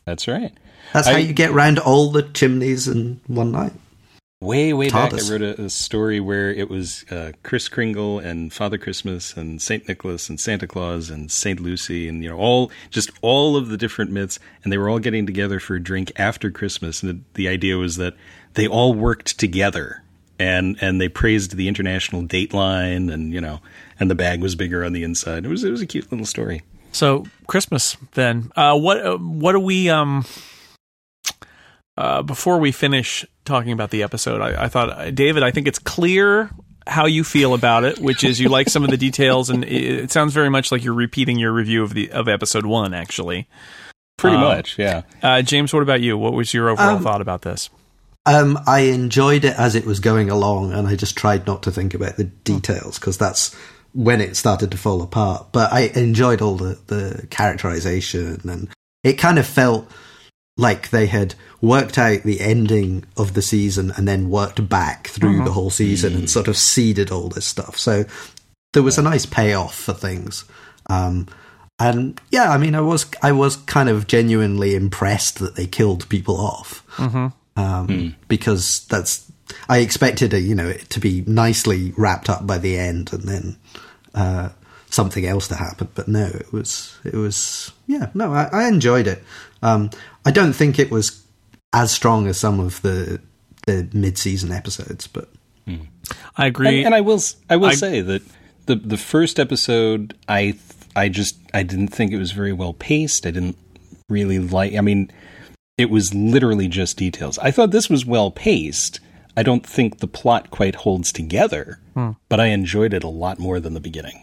[0.07, 0.53] that's right.
[0.93, 3.73] That's how you get round all the chimneys in one night.
[4.41, 8.53] Way, way back, I wrote a, a story where it was uh, Kris Kringle and
[8.53, 12.71] Father Christmas and Saint Nicholas and Santa Claus and Saint Lucy and you know all
[12.91, 16.13] just all of the different myths, and they were all getting together for a drink
[16.17, 17.03] after Christmas.
[17.03, 18.15] And the, the idea was that
[18.55, 20.03] they all worked together,
[20.39, 23.61] and and they praised the international dateline and you know,
[23.99, 25.47] and the bag was bigger on the inside.
[25.47, 26.63] It was it was a cute little story.
[26.97, 28.51] So Christmas then.
[28.57, 30.25] Uh, what uh, what do we um
[31.99, 34.41] uh, before we finish talking about the episode?
[34.41, 36.51] I, I thought uh, David, I think it's clear
[36.87, 40.05] how you feel about it, which is you like some of the details, and it,
[40.05, 42.95] it sounds very much like you're repeating your review of the of episode one.
[42.95, 43.47] Actually,
[44.17, 45.03] Pretty Um, much, yeah.
[45.23, 46.17] uh, James, what about you?
[46.17, 47.69] What was your overall Um, thought about this?
[48.25, 51.71] Um, I enjoyed it as it was going along, and I just tried not to
[51.71, 53.55] think about the details because that's
[53.97, 55.49] when it started to fall apart.
[55.53, 58.69] But I enjoyed all the, the characterization, and
[59.03, 59.91] it kind of felt
[60.57, 65.45] like they had worked out the ending of the season and then worked back through
[65.45, 67.77] the whole season and sort of seeded all this stuff.
[67.77, 68.05] So
[68.73, 70.45] there was a nice payoff for things.
[70.89, 71.27] Um,
[71.79, 76.09] and yeah, I mean, I was I was kind of genuinely impressed that they killed
[76.09, 76.83] people off
[77.57, 79.31] um, because that's
[79.69, 83.25] I expected a, you know it to be nicely wrapped up by the end and
[83.25, 83.57] then
[84.17, 84.49] uh,
[84.91, 85.89] something else to happen.
[85.95, 89.23] But no, it was it was yeah no I, I enjoyed it.
[89.63, 89.91] Um,
[90.25, 91.23] I don't think it was
[91.73, 93.21] as strong as some of the
[93.67, 95.29] the mid season episodes, but
[96.37, 96.79] I agree.
[96.79, 98.23] And, and I will s- I will I- say that
[98.67, 100.61] the the first episode I th-
[100.95, 103.27] I just I didn't think it was very well paced.
[103.27, 103.57] I didn't
[104.09, 105.11] really like I mean
[105.79, 107.39] it was literally just details.
[107.39, 109.01] I thought this was well paced.
[109.37, 111.81] I don't think the plot quite holds together,
[112.29, 114.23] but I enjoyed it a lot more than the beginning.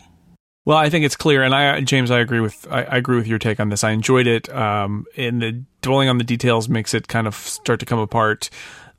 [0.66, 3.28] Well, I think it's clear, and I, James, I agree with I, I agree with
[3.28, 3.84] your take on this.
[3.84, 7.80] I enjoyed it, um, and the dwelling on the details makes it kind of start
[7.82, 8.50] to come apart.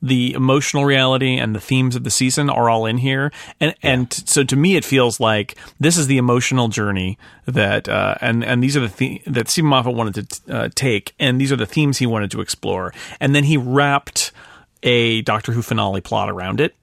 [0.01, 4.13] The emotional reality and the themes of the season are all in here, and and
[4.13, 8.61] so to me, it feels like this is the emotional journey that, uh, and and
[8.61, 11.65] these are the, the that Steven Moffat wanted to uh, take, and these are the
[11.65, 14.31] themes he wanted to explore, and then he wrapped
[14.85, 16.75] a Doctor Who finale plot around it.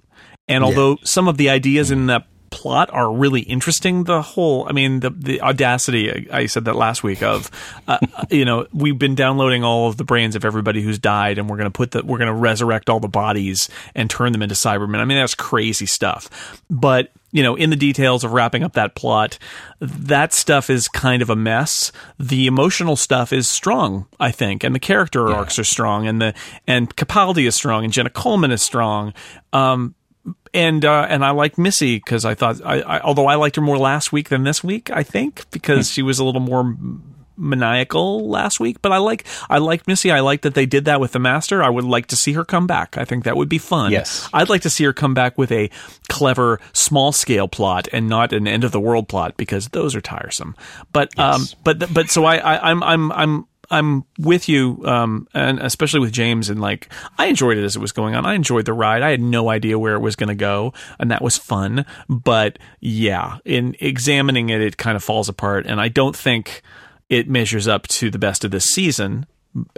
[0.49, 4.73] And although some of the ideas in that plot are really interesting, the whole, I
[4.73, 7.51] mean, the, the audacity, I I said that last week of,
[7.89, 7.99] uh,
[8.31, 11.57] you know, we've been downloading all of the brains of everybody who's died and we're
[11.57, 14.55] going to put the, we're going to resurrect all the bodies and turn them into
[14.55, 14.99] Cybermen.
[14.99, 16.61] I mean, that's crazy stuff.
[16.69, 19.39] But, you know, in the details of wrapping up that plot,
[19.81, 21.91] that stuff is kind of a mess.
[22.19, 26.35] The emotional stuff is strong, I think, and the character arcs are strong, and the
[26.67, 29.15] and Capaldi is strong, and Jenna Coleman is strong.
[29.53, 29.95] Um,
[30.55, 33.63] and uh, and I like Missy because I thought, I, I, although I liked her
[33.63, 36.77] more last week than this week, I think because she was a little more
[37.37, 38.83] maniacal last week.
[38.83, 40.11] But I like I like Missy.
[40.11, 41.63] I like that they did that with the Master.
[41.63, 42.97] I would like to see her come back.
[42.99, 43.93] I think that would be fun.
[43.93, 44.29] Yes.
[44.33, 45.71] I'd like to see her come back with a
[46.09, 50.01] clever small scale plot and not an end of the world plot because those are
[50.01, 50.57] tiresome.
[50.93, 55.59] But um, but but so I, I I'm I'm I'm I'm with you, um, and
[55.59, 56.51] especially with James.
[56.51, 58.27] And like, I enjoyed it as it was going on.
[58.27, 59.03] I enjoyed the ride.
[59.03, 61.87] I had no idea where it was going to go, and that was fun.
[62.09, 66.63] But yeah, in examining it, it kind of falls apart, and I don't think
[67.13, 69.27] it measures up to the best of this season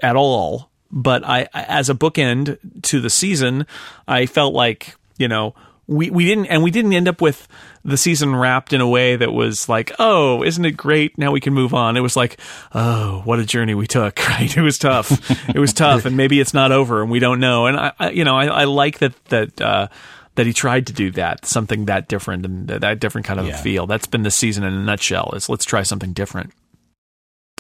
[0.03, 0.71] at all.
[0.91, 3.67] But I, as a bookend to the season,
[4.07, 5.55] I felt like you know
[5.89, 7.49] we we didn't and we didn't end up with
[7.85, 11.19] the season wrapped in a way that was like oh isn't it great?
[11.19, 11.97] Now we can move on.
[11.97, 12.39] It was like
[12.73, 14.57] oh what a journey we took right?
[14.57, 15.11] It was tough.
[15.49, 17.67] It was tough and maybe it's not over and we don't know.
[17.67, 19.89] And i, I you know I, I like that that uh
[20.37, 23.57] that he tried to do that something that different and that different kind of Yeah.
[23.61, 23.87] feel.
[23.89, 26.53] That's been the season in a nutshell is let's try something different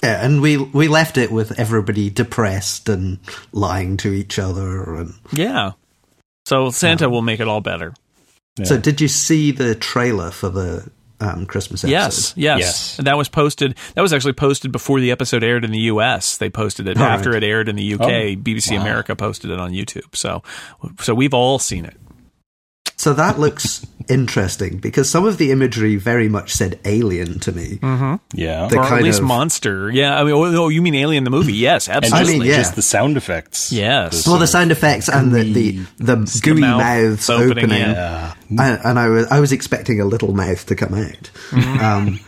[0.04, 3.18] Yeah, and we we left it with everybody depressed and
[3.52, 4.94] lying to each other.
[4.96, 5.72] And yeah
[6.46, 7.94] so santa will make it all better
[8.62, 10.88] so, did you see the trailer for the
[11.18, 11.90] um, Christmas episode?
[11.90, 12.98] Yes, yes, Yes.
[12.98, 13.76] And that was posted.
[13.94, 16.36] That was actually posted before the episode aired in the U.S.
[16.36, 17.42] They posted it All after right.
[17.42, 18.36] it aired in the U.K.
[18.36, 18.82] Oh, BBC wow.
[18.82, 20.14] America posted it on YouTube.
[20.14, 20.44] So,
[21.00, 21.96] so we've all seen it.
[23.04, 27.78] So that looks interesting because some of the imagery very much said alien to me.
[27.82, 28.66] Yeah.
[28.68, 29.90] The or at kind least of- monster.
[29.90, 31.52] Yeah, I mean, oh, oh, you mean Alien the movie?
[31.52, 32.24] Yes, and absolutely.
[32.24, 32.56] just, mean, yeah.
[32.56, 33.70] just the sound effects.
[33.70, 34.24] Yes.
[34.24, 38.32] The Well, the sound effects and the the, the gooey mouth mouths opening, opening, yeah.
[38.48, 41.80] and, and I was I was expecting a little mouth to come out, Mm-hmm.
[41.84, 42.20] um,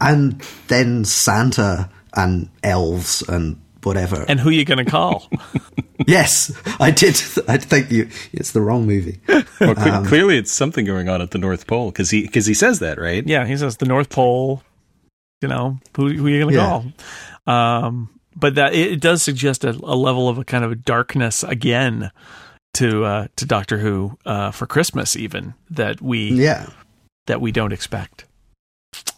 [0.00, 3.56] and then Santa and elves and
[3.86, 4.24] whatever.
[4.28, 5.30] and who are you going to call?
[6.06, 7.14] yes, I did.
[7.48, 8.08] I think you.
[8.32, 9.20] It's the wrong movie.
[9.60, 12.46] Well, cle- Um, clearly, it's something going on at the North Pole because he because
[12.46, 13.26] he says that, right?
[13.26, 14.62] yeah, he says the North Pole.
[15.42, 16.82] You know, who, who are you going to Yeah.
[17.46, 17.54] call?
[17.86, 20.76] Um, but that it, it does suggest a, a level of a kind of a
[20.76, 22.10] darkness again
[22.74, 26.68] to uh, to Doctor Who uh, for Christmas, even that we Yeah,
[27.26, 28.24] that we don't expect.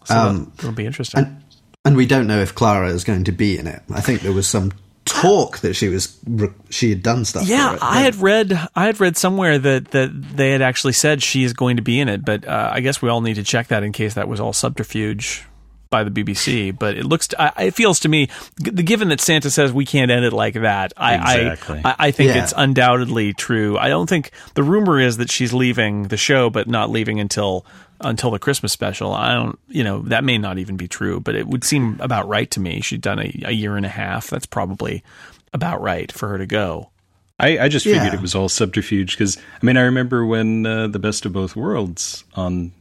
[0.05, 1.25] So Um, that, will be interesting.
[1.25, 1.43] and
[1.89, 3.83] and we don't know if Clara is going to be in it.
[3.93, 4.73] I think there was some
[5.05, 6.19] talk that she was
[6.69, 7.47] she had done stuff.
[7.49, 7.83] yeah, for it.
[7.83, 11.53] I had read I had read somewhere that that they had actually said she is
[11.55, 13.83] going to be in it, but uh, I guess we all need to check that
[13.83, 15.45] in case that was all subterfuge
[15.91, 16.79] by the BBC.
[16.79, 18.29] But it looks, I, it feels to me,
[18.63, 21.15] g- given that Santa says we can't end it like that, I
[21.47, 21.81] Exactly.
[21.83, 22.43] I, I, I think Yeah.
[22.43, 23.79] it's undoubtedly true.
[23.79, 27.65] I don't think the rumor is that she's leaving the show, but not leaving until
[28.01, 29.13] until the Christmas special.
[29.13, 32.29] I don't, you know, that may not even be true, but it would seem about
[32.29, 32.81] right to me.
[32.81, 34.29] She'd done a, a year and a half.
[34.29, 35.03] That's probably
[35.53, 36.91] about right for her to go.
[37.41, 38.15] I, I just figured Yeah.
[38.15, 41.55] it was all subterfuge because I mean I remember when uh, the Best of Both
[41.55, 42.73] Worlds on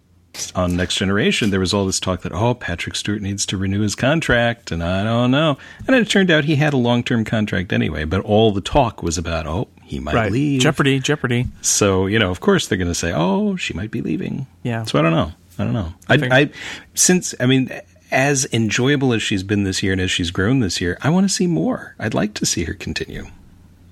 [0.55, 3.81] on Next Generation there was all this talk that oh Patrick Stewart needs to renew
[3.81, 5.57] his contract and I don't know
[5.87, 9.01] and it turned out he had a long term contract anyway but all the talk
[9.03, 11.47] was about oh he might leave Jeopardy, Jeopardy.
[11.61, 14.83] so you know of course they're going to say oh she might be leaving Yeah.
[14.83, 16.49] so I don't know I don't know I, think- I
[16.93, 17.69] since I mean
[18.11, 21.25] as enjoyable as she's been this year and as she's grown this year I want
[21.27, 23.25] to see more I'd like to see her continue.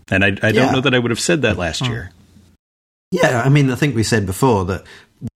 [0.09, 0.71] And I, I don't Yeah.
[0.71, 2.11] know that I would have said that last year.
[3.11, 4.83] Yeah, I mean, I think we said before that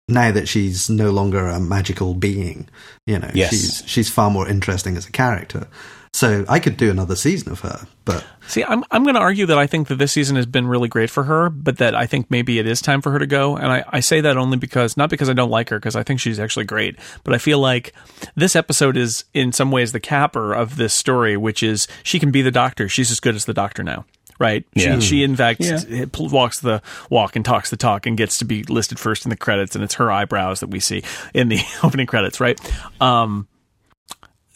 [0.09, 2.67] now that she's no longer a magical being,
[3.05, 3.49] you know, Yes.
[3.51, 5.67] she's she's far more interesting as a character.
[6.11, 9.45] So I could do another season of her, but See, I'm I'm going to argue
[9.45, 12.07] that I think that this season has been really great for her, but that I
[12.07, 13.55] think maybe it is time for her to go.
[13.55, 16.01] And I, I say that only because not because I don't like her, because I
[16.01, 17.93] think she's actually great, but I feel like
[18.35, 22.31] this episode is in some ways the capper of this story, which is she can
[22.31, 22.89] be the doctor.
[22.89, 24.05] She's as good as the doctor now.
[24.39, 24.65] Right.
[24.73, 24.95] Yeah.
[24.99, 26.05] She, she in fact Yeah.
[26.11, 29.29] pl- walks the walk and talks the talk and gets to be listed first in
[29.29, 32.39] the credits, and it's her eyebrows that we see in the opening credits.
[32.39, 32.59] Right.
[33.01, 33.47] Um.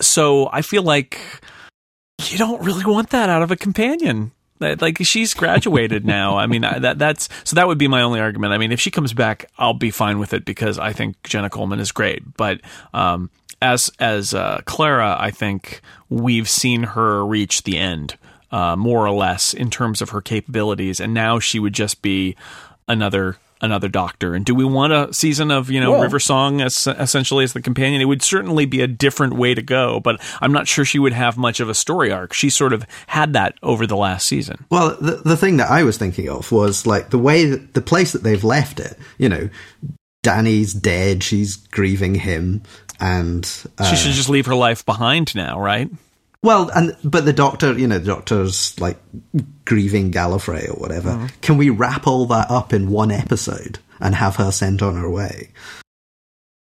[0.02, 1.20] So I feel like
[2.30, 4.32] you don't really want that out of a companion.
[4.60, 6.38] Like she's graduated now.
[6.38, 8.54] I mean, that that's so that would be my only argument.
[8.54, 11.50] I mean, if she comes back, I'll be fine with it because I think Jenna
[11.50, 12.22] Coleman is great.
[12.38, 12.62] But
[12.94, 13.30] um,
[13.62, 18.16] as as uh, Clara, I think we've seen her reach the end,
[18.54, 22.36] uh, more or less, in terms of her capabilities, and now she would just be
[22.88, 24.36] another another doctor.
[24.36, 27.54] And do we want a season of you know Well- River Song as essentially as
[27.54, 28.02] the companion?
[28.02, 31.14] It would certainly be a different way to go, but I'm not sure she would
[31.14, 32.34] have much of a story arc.
[32.34, 34.66] She sort of had that over the last season.
[34.70, 37.82] well, the the thing that I was thinking of was like the way that the
[37.82, 38.98] place that they've left it.
[39.18, 39.50] You know,
[40.24, 42.62] Danny's dead; she's grieving him,
[43.00, 45.90] and uh, She should just leave her life behind now, right?
[46.44, 48.98] Well, and but the doctor, you know, the doctor's like
[49.66, 51.12] grieving Gallifrey or whatever.
[51.12, 51.26] Mm-hmm.
[51.42, 55.10] Can we wrap all that up in one episode and have her sent on her
[55.10, 55.50] way?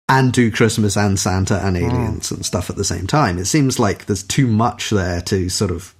[0.06, 1.82] And do Christmas and Santa and Mm.
[1.90, 3.38] aliens and stuff at the same time.
[3.38, 5.94] It seems like there's too much there to sort of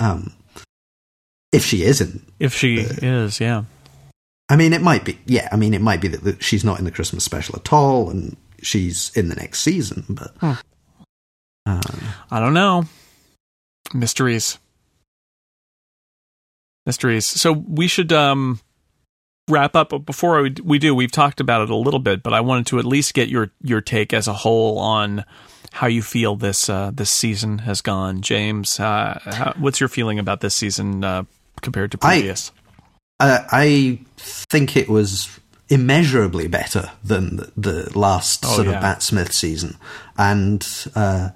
[0.00, 0.34] um
[1.50, 2.22] if she isn't.
[2.38, 3.64] If she is, yeah.
[4.50, 6.78] I mean it might be yeah, I mean it might be that, that she's not
[6.78, 10.52] in the Christmas special at all and she's in the next season, but Hmm.
[11.68, 11.80] Um,
[12.30, 12.84] I don't know.
[13.92, 14.58] Mysteries.
[16.86, 17.26] Mysteries.
[17.26, 18.60] So we should um,
[19.48, 19.90] wrap up.
[19.90, 22.78] But before we do, we've talked about it a little bit, but I wanted to
[22.78, 25.24] at least get your your take as a whole on
[25.72, 28.22] how you feel this uh, this season has gone.
[28.22, 31.24] James, uh, how, what's your feeling about this season uh,
[31.60, 32.52] compared to previous?
[33.20, 35.38] I, I think it was
[35.68, 38.76] immeasurably better than the, the last oh, sort yeah.
[38.76, 39.76] of Matt Smith season,
[40.16, 41.30] and uh,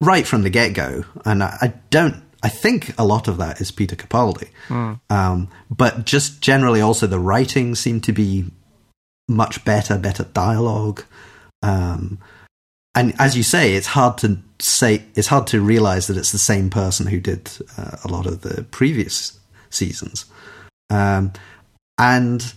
[0.00, 1.04] right from the get go.
[1.24, 2.22] And I, I, don't.
[2.42, 5.00] I think a lot of that is Peter Capaldi, mm.
[5.10, 8.44] um, but just generally also the writing seemed to be
[9.28, 11.04] much better, better dialogue.
[11.62, 12.18] Um,
[12.94, 15.02] and as you say, it's hard to say.
[15.16, 18.42] It's hard to realize that it's the same person who did uh, a lot of
[18.42, 19.38] the previous
[19.70, 20.26] seasons.
[20.90, 21.32] Um,
[21.98, 22.54] and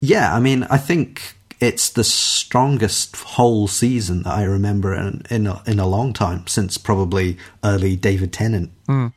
[0.00, 5.46] yeah, I mean, I think it's the strongest whole season that I remember in in
[5.46, 9.12] a, in a long time since probably early David Tennant mm.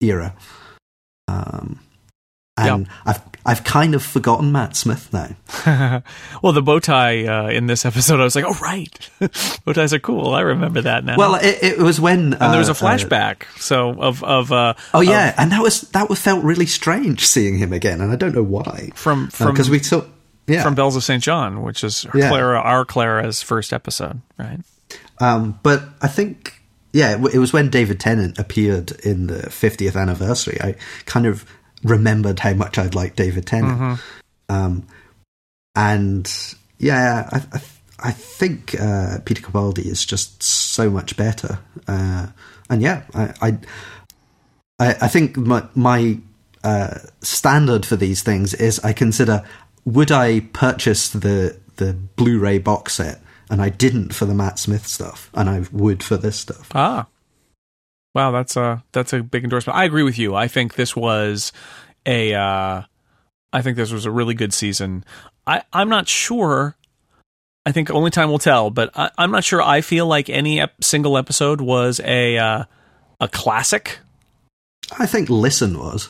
[0.00, 0.34] era.
[1.28, 1.80] Um,
[2.56, 2.96] and yep.
[3.04, 5.36] I've I've kind of forgotten Matt Smith now.
[6.42, 9.10] well, the bow tie uh, in this episode, I was like, oh right,
[9.64, 10.32] bow ties are cool.
[10.32, 11.18] I remember that now.
[11.18, 13.42] Well, it, it was when uh, and there was a uh, flashback.
[13.42, 17.26] Uh, so of of uh, oh yeah, of, and that was that felt really strange
[17.26, 18.90] seeing him again, and I don't know why.
[18.94, 20.04] From from because we saw
[20.52, 20.62] yeah.
[20.62, 21.22] from Bells of St.
[21.22, 22.28] John, which is yeah.
[22.28, 24.60] Clara, our Clara's first episode, right?
[25.20, 26.60] Um, but I think,
[26.92, 30.58] yeah, it was when David Tennant appeared in the 50th anniversary.
[30.60, 30.76] I
[31.06, 31.44] kind of
[31.84, 33.78] remembered how much I'd liked David Tennant.
[33.78, 34.54] Mm-hmm.
[34.54, 34.86] Um,
[35.74, 36.30] and
[36.78, 37.62] yeah, I, I,
[37.98, 41.60] I think uh, Peter Capaldi is just so much better.
[41.86, 42.26] Uh,
[42.68, 43.58] and yeah, I, I,
[44.78, 46.18] I think my, my
[46.64, 49.44] uh, standard for these things is I consider
[49.84, 53.20] would I purchase the the Blu-ray box set,
[53.50, 56.70] and I didn't for the Matt Smith stuff, and I would for this stuff.
[56.74, 57.06] Ah,
[58.14, 59.76] wow, that's a that's a big endorsement.
[59.76, 60.34] I agree with you.
[60.34, 61.52] I think this was
[62.06, 62.82] a uh,
[63.52, 65.04] I think this was a really good season.
[65.46, 66.76] I I'm not sure.
[67.64, 69.62] I think only time will tell, but I, am not sure.
[69.62, 72.64] I feel like any ep- single episode was a uh,
[73.20, 74.00] a classic.
[74.98, 76.08] I think Listen was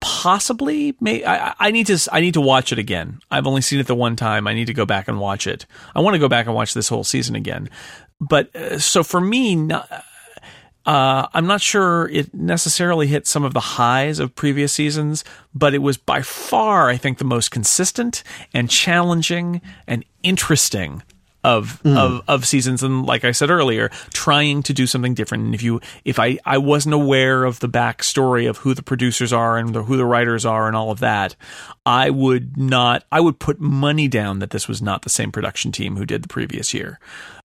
[0.00, 3.20] possibly may I, I, need to i need to watch it again.
[3.30, 4.46] I've only seen it the one time.
[4.46, 5.66] I need to go back and watch it.
[5.94, 7.70] I want to go back and watch this whole season again.
[8.20, 9.70] But uh, so for me
[10.86, 15.24] uh, i'm not sure it necessarily hit some of the highs of previous seasons
[15.54, 18.22] but it was by far i think the most consistent
[18.54, 21.02] and challenging and interesting
[21.46, 21.96] of mm.
[21.96, 25.44] of of seasons and like I said earlier, trying to do something different.
[25.44, 29.32] And if you if I I wasn't aware of the backstory of who the producers
[29.32, 31.36] are and the, who the writers are and all of that,
[31.86, 35.70] I would not I would put money down that this was not the same production
[35.70, 36.98] team who did the previous year.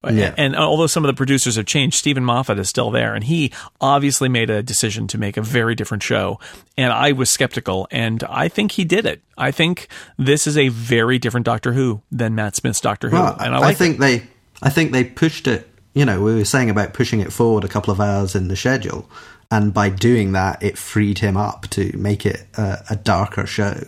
[0.10, 0.34] Yeah.
[0.36, 3.54] And although some of the producers have changed, Steven Moffat is still there, and he
[3.80, 6.39] obviously made a decision to make a very different show.
[6.76, 9.22] And I was skeptical, and I think he did it.
[9.41, 9.87] I think
[10.17, 13.57] this is a very different Doctor Who than Matt Smith's Doctor Who, well, and I,
[13.57, 13.99] like I think it.
[13.99, 14.23] they,
[14.61, 15.67] I think they pushed it.
[15.95, 18.55] You know, we were saying about pushing it forward a couple of hours in the
[18.55, 19.09] schedule,
[19.49, 23.83] and by doing that, it freed him up to make it a, a darker show.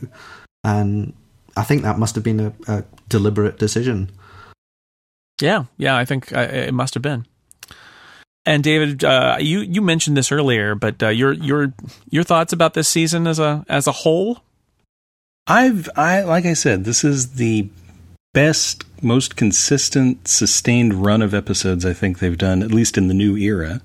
[0.64, 1.14] And
[1.56, 4.10] I think that must have been a, a deliberate decision.
[5.40, 7.28] Yeah, yeah, I think uh, it must have been.
[8.46, 11.74] And David, uh, you you mentioned this earlier, but uh, your your
[12.10, 14.42] your thoughts about this season as a as a whole?
[15.48, 17.70] I've I like I said, this is the
[18.34, 23.14] best, most consistent, sustained run of episodes I think they've done, at least in the
[23.14, 23.82] new era.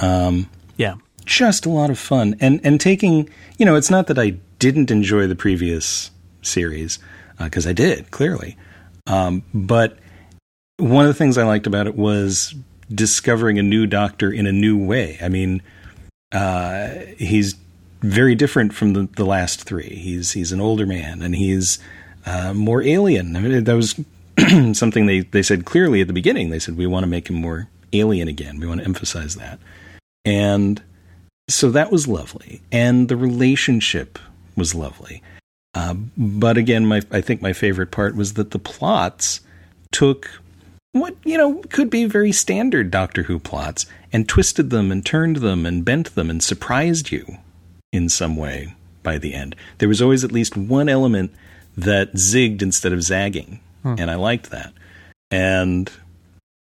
[0.00, 3.28] Um, yeah, just a lot of fun, and and taking
[3.58, 6.10] you know, it's not that I didn't enjoy the previous
[6.42, 6.98] series
[7.38, 8.56] because uh, I did clearly,
[9.06, 9.98] um, but
[10.76, 12.54] one of the things I liked about it was
[12.92, 15.18] discovering a new doctor in a new way.
[15.22, 15.62] I mean,
[16.32, 17.54] uh, he's
[18.02, 19.94] very different from the, the last three.
[19.94, 21.78] He's he's an older man and he's
[22.26, 23.36] uh, more alien.
[23.36, 23.98] I mean, that was
[24.78, 26.50] something they, they said clearly at the beginning.
[26.50, 28.58] They said we want to make him more alien again.
[28.58, 29.58] We want to emphasize that,
[30.24, 30.82] and
[31.48, 32.60] so that was lovely.
[32.70, 34.18] And the relationship
[34.56, 35.22] was lovely.
[35.74, 39.40] Uh, but again, my I think my favorite part was that the plots
[39.90, 40.40] took
[40.92, 45.36] what you know could be very standard Doctor Who plots and twisted them and turned
[45.36, 47.38] them and bent them and surprised you
[47.92, 49.54] in some way by the end.
[49.78, 51.32] There was always at least one element
[51.76, 53.94] that zigged instead of zagging, hmm.
[53.98, 54.72] and I liked that.
[55.30, 55.90] And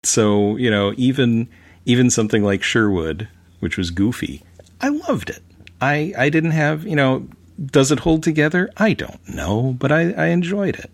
[0.03, 1.47] so you know, even
[1.86, 3.28] even something like Sherwood,
[3.59, 4.43] which was goofy,
[4.82, 5.41] I loved it.
[5.82, 7.28] I I didn't have you know.
[7.63, 8.71] Does it hold together?
[8.78, 10.89] I don't know, but I, I enjoyed it.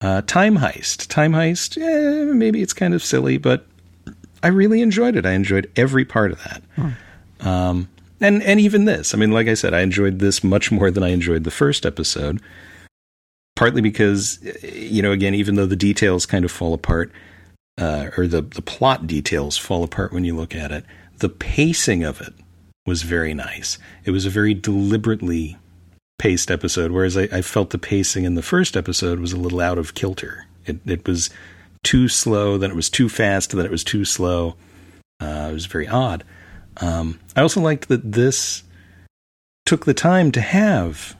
[0.00, 1.06] Uh, Time Heist.
[1.08, 3.66] Time Heist, eh, maybe it's kind of silly, but
[4.42, 5.26] I really enjoyed it.
[5.26, 6.62] I enjoyed every part of that.
[6.76, 7.46] Hmm.
[7.46, 7.88] Um,
[8.20, 9.14] and and even this.
[9.14, 11.86] I mean, like I said, I enjoyed this much more than I enjoyed the first
[11.86, 12.40] episode.
[13.56, 17.10] Partly because, you know, again, even though the details kind of fall apart,
[17.76, 20.84] uh, or the the plot details fall apart when you look at it,
[21.18, 22.34] the pacing of it
[22.86, 23.78] was very nice.
[24.04, 25.56] It was a very deliberately
[26.18, 29.60] paced episode, whereas I, I felt the pacing in the first episode was a little
[29.60, 30.46] out of kilter.
[30.66, 31.30] It it was
[31.82, 34.56] too slow, then it was too fast, then it was too slow.
[35.20, 36.24] Uh, it was very odd.
[36.80, 38.62] Um, I also liked that this
[39.66, 41.16] took the time to have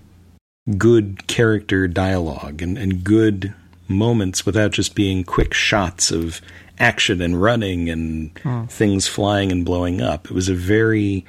[0.77, 3.55] good character dialogue and, and good
[3.89, 6.41] moments without just being quick shots of
[6.79, 8.65] action and running and hmm.
[8.67, 10.27] things flying and blowing up.
[10.27, 11.25] It was a very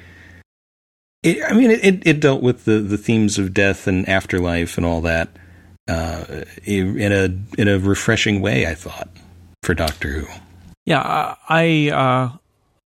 [1.22, 4.86] it, I mean, it, it dealt with the, the themes of death and afterlife and
[4.86, 5.28] all that
[5.86, 8.66] uh, in a in a refreshing way.
[8.66, 9.08] I thought
[9.62, 10.26] for Doctor Who.
[10.86, 12.36] Yeah, I uh,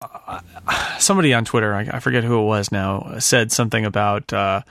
[0.99, 4.63] somebody on Twitter, I, I, forget who it was now, said something about uh,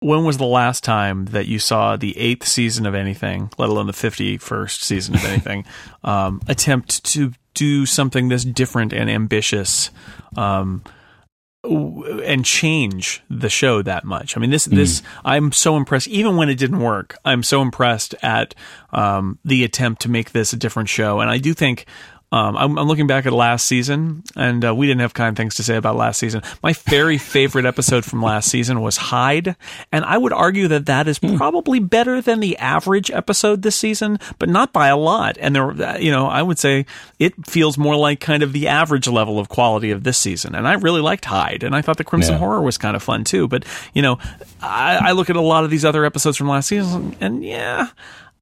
[0.00, 3.86] when was the last time that you saw the eighth season of anything, let alone
[3.86, 5.64] the fifty-first season of anything,
[6.04, 9.90] um, attempt to do something this different and ambitious.
[10.36, 10.82] Um,
[11.62, 14.34] and change the show that much.
[14.34, 14.76] I mean, this, mm.
[14.76, 18.54] this, I'm so impressed, even when it didn't work, I'm so impressed at,
[18.94, 21.20] um, the attempt to make this a different show.
[21.20, 21.84] And I do think,
[22.32, 25.56] um, I'm, I'm, looking back at last season, and uh, we didn't have kind things
[25.56, 26.42] to say about last season.
[26.62, 29.56] My very favorite episode from last season was Hide,
[29.90, 31.36] and I would argue that that is hmm.
[31.36, 35.38] probably better than the average episode this season, but not by a lot.
[35.40, 36.86] And there, uh, you know, I would say
[37.18, 40.54] it feels more like kind of the average level of quality of this season.
[40.54, 42.38] And I really liked Hide, and I thought the Crimson yeah.
[42.38, 43.48] Horror was kind of fun too.
[43.48, 44.20] But you know,
[44.62, 47.88] I, I look at a lot of these other episodes from last season, and yeah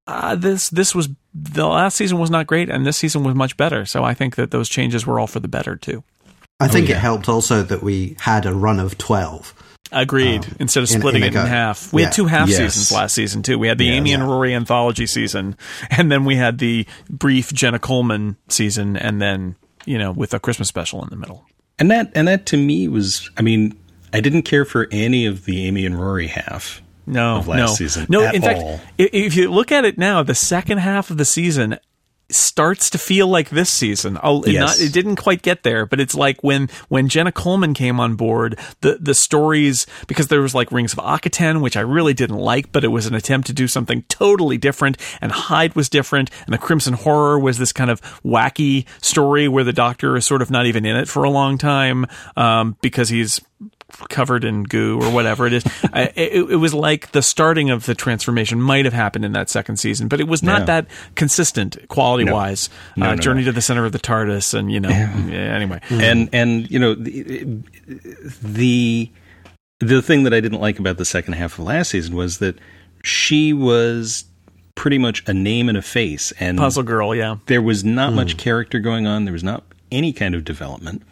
[0.09, 3.57] uh, this this was the last season was not great, and this season was much
[3.59, 3.85] better.
[3.85, 6.03] So I think that those changes were all for the better too.
[6.59, 6.97] I think oh, yeah.
[6.97, 9.55] it helped also that we had a run of twelve.
[9.93, 10.45] Agreed.
[10.47, 12.09] Um, Instead of splitting in, in it in half, we yeah.
[12.09, 12.59] had two half yes.
[12.59, 13.59] seasons last season too.
[13.59, 15.57] We had the yeah, Amy and Rory anthology season,
[15.91, 20.41] and then we had the brief Jenna Coleman season, and then you know with a
[20.41, 21.45] Christmas special in the middle.
[21.79, 23.79] And that and that to me was, I mean,
[24.15, 27.67] I didn't care for any of the Amy and Rory half no, of last no.
[27.75, 28.07] season.
[28.09, 28.49] No, in all.
[28.79, 31.79] fact, if you look at it now, the second half of the season
[32.31, 34.19] starts to feel like this season.
[34.23, 34.61] Oh, yes.
[34.61, 38.17] not, it didn't quite get there, but it's like when when Jenna Coleman came on
[38.17, 42.39] board, the the stories because there was like Rings of Akhaten, which I really didn't
[42.39, 46.31] like, but it was an attempt to do something totally different, and Hide was different,
[46.45, 50.43] and the Crimson Horror was this kind of wacky story where the Doctor is sort
[50.43, 52.07] of not even in it for a long time
[52.37, 53.41] um, because he's
[54.09, 55.65] covered in goo or whatever it is.
[55.93, 59.49] I, it, it, was like the starting of the transformation might have happened in that
[59.49, 62.35] second season, but it was not that consistent quality no.
[62.35, 62.69] wise.
[62.97, 65.55] No, uh, no, Journey to the Center of the TARDIS, and you know, yeah.
[65.55, 67.63] anyway, and and you know the,
[68.43, 69.11] the
[69.81, 72.59] the thing that I didn't like about the second half of last season was that
[73.03, 74.25] she was
[74.75, 77.15] pretty much a name and a face and puzzle girl.
[77.15, 78.17] Yeah, there was not mm.
[78.17, 79.25] much character going on.
[79.25, 81.03] There was not any kind of development.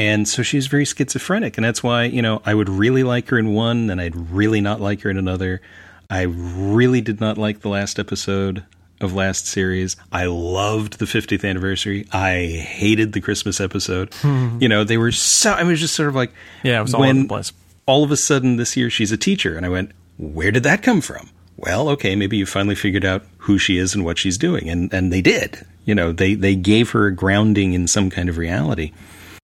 [0.00, 1.58] And so she's very schizophrenic.
[1.58, 4.62] And that's why, you know, I would really like her in one and I'd really
[4.62, 5.60] not like her in another.
[6.08, 8.64] I really did not like the last episode
[9.02, 9.96] of last series.
[10.10, 12.06] I loved the 50th anniversary.
[12.12, 14.14] I hated the Christmas episode.
[14.14, 14.56] Hmm.
[14.58, 16.32] you know, they were so, I mean it was just sort of like,
[16.62, 17.52] yeah, it was all over the place.
[17.84, 19.54] All of a sudden this year she's a teacher.
[19.54, 21.28] And I went, where did that come from?
[21.58, 24.70] Well, okay, maybe you finally figured out who she is and what she's doing.
[24.70, 25.66] And, and they did.
[25.84, 28.92] You know, they, they gave her a grounding in some kind of reality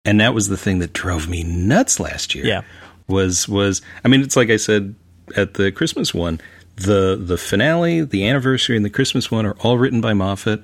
[0.08, 2.46] and that was the thing that drove me nuts last year.
[2.46, 2.62] Yeah,
[3.08, 4.94] was was I mean, it's like I said
[5.36, 6.40] at the Christmas one,
[6.76, 10.62] the the finale, the anniversary, and the Christmas one are all written by Moffat.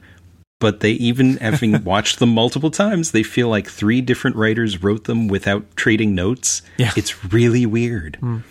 [0.61, 5.05] But they even having watched them multiple times, they feel like three different writers wrote
[5.05, 6.63] them without trading notes.
[6.79, 8.17] Yeah, it's really weird.
[8.23, 8.45] Mm.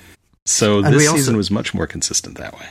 [0.45, 2.67] So and this season was much more consistent that way.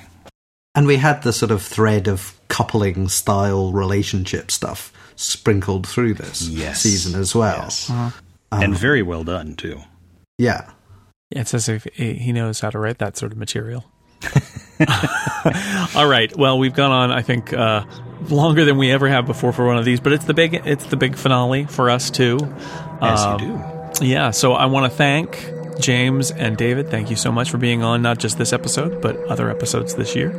[0.76, 6.48] And we had the sort of thread of coupling style relationship stuff sprinkled through this
[6.48, 6.80] yes.
[6.80, 7.56] season as well.
[7.62, 7.90] Yes.
[7.90, 8.10] Uh-huh.
[8.50, 9.80] Um, and very well done, too.
[10.38, 10.70] Yeah.
[11.30, 11.40] yeah.
[11.40, 13.84] It's as if he knows how to write that sort of material.
[15.96, 16.36] All right.
[16.36, 17.84] Well, we've gone on, I think, uh,
[18.28, 20.86] longer than we ever have before for one of these, but it's the big, it's
[20.86, 22.38] the big finale for us too.
[23.00, 23.46] Yes, um, you
[24.00, 24.06] do.
[24.06, 24.30] Yeah.
[24.30, 26.90] So I want to thank James and David.
[26.90, 30.14] Thank you so much for being on not just this episode, but other episodes this
[30.14, 30.30] year.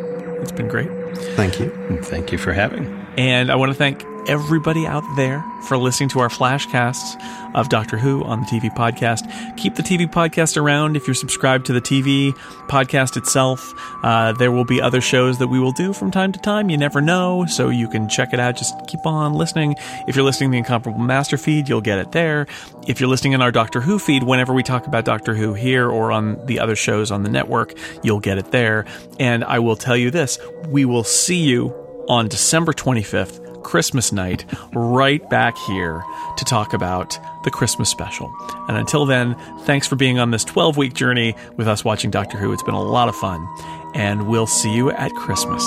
[0.42, 0.90] It's been great.
[1.36, 1.72] Thank you.
[1.90, 2.86] And thank you for having.
[3.18, 7.22] And I want to thank everybody out there for listening to our flashcasts
[7.54, 9.58] of Doctor Who on the TV podcast.
[9.58, 12.32] Keep the TV podcast around if you're subscribed to the TV
[12.68, 13.74] podcast itself.
[14.04, 16.70] Uh, there will be other shows that we will do from time to time.
[16.70, 18.58] You never know, so you can check it out.
[18.58, 19.76] Just keep on listening.
[20.08, 22.48] If you're listening to the Incomparable Master feed, you'll get it there.
[22.88, 25.90] If you're listening in our Doctor Who feed, whenever we talk about Doctor Who here
[25.90, 27.74] or on the other shows on the network,
[28.04, 28.86] you'll get it there.
[29.20, 31.74] And I will tell you this we will see you
[32.08, 36.04] on December 25th Christmas night right back here
[36.38, 38.34] to talk about the Christmas special.
[38.68, 42.38] And until then, thanks for being on this 12 week journey with us watching Doctor
[42.38, 42.54] Who.
[42.54, 43.48] It's been a lot of fun,
[43.96, 45.64] and we'll see you at Christmas.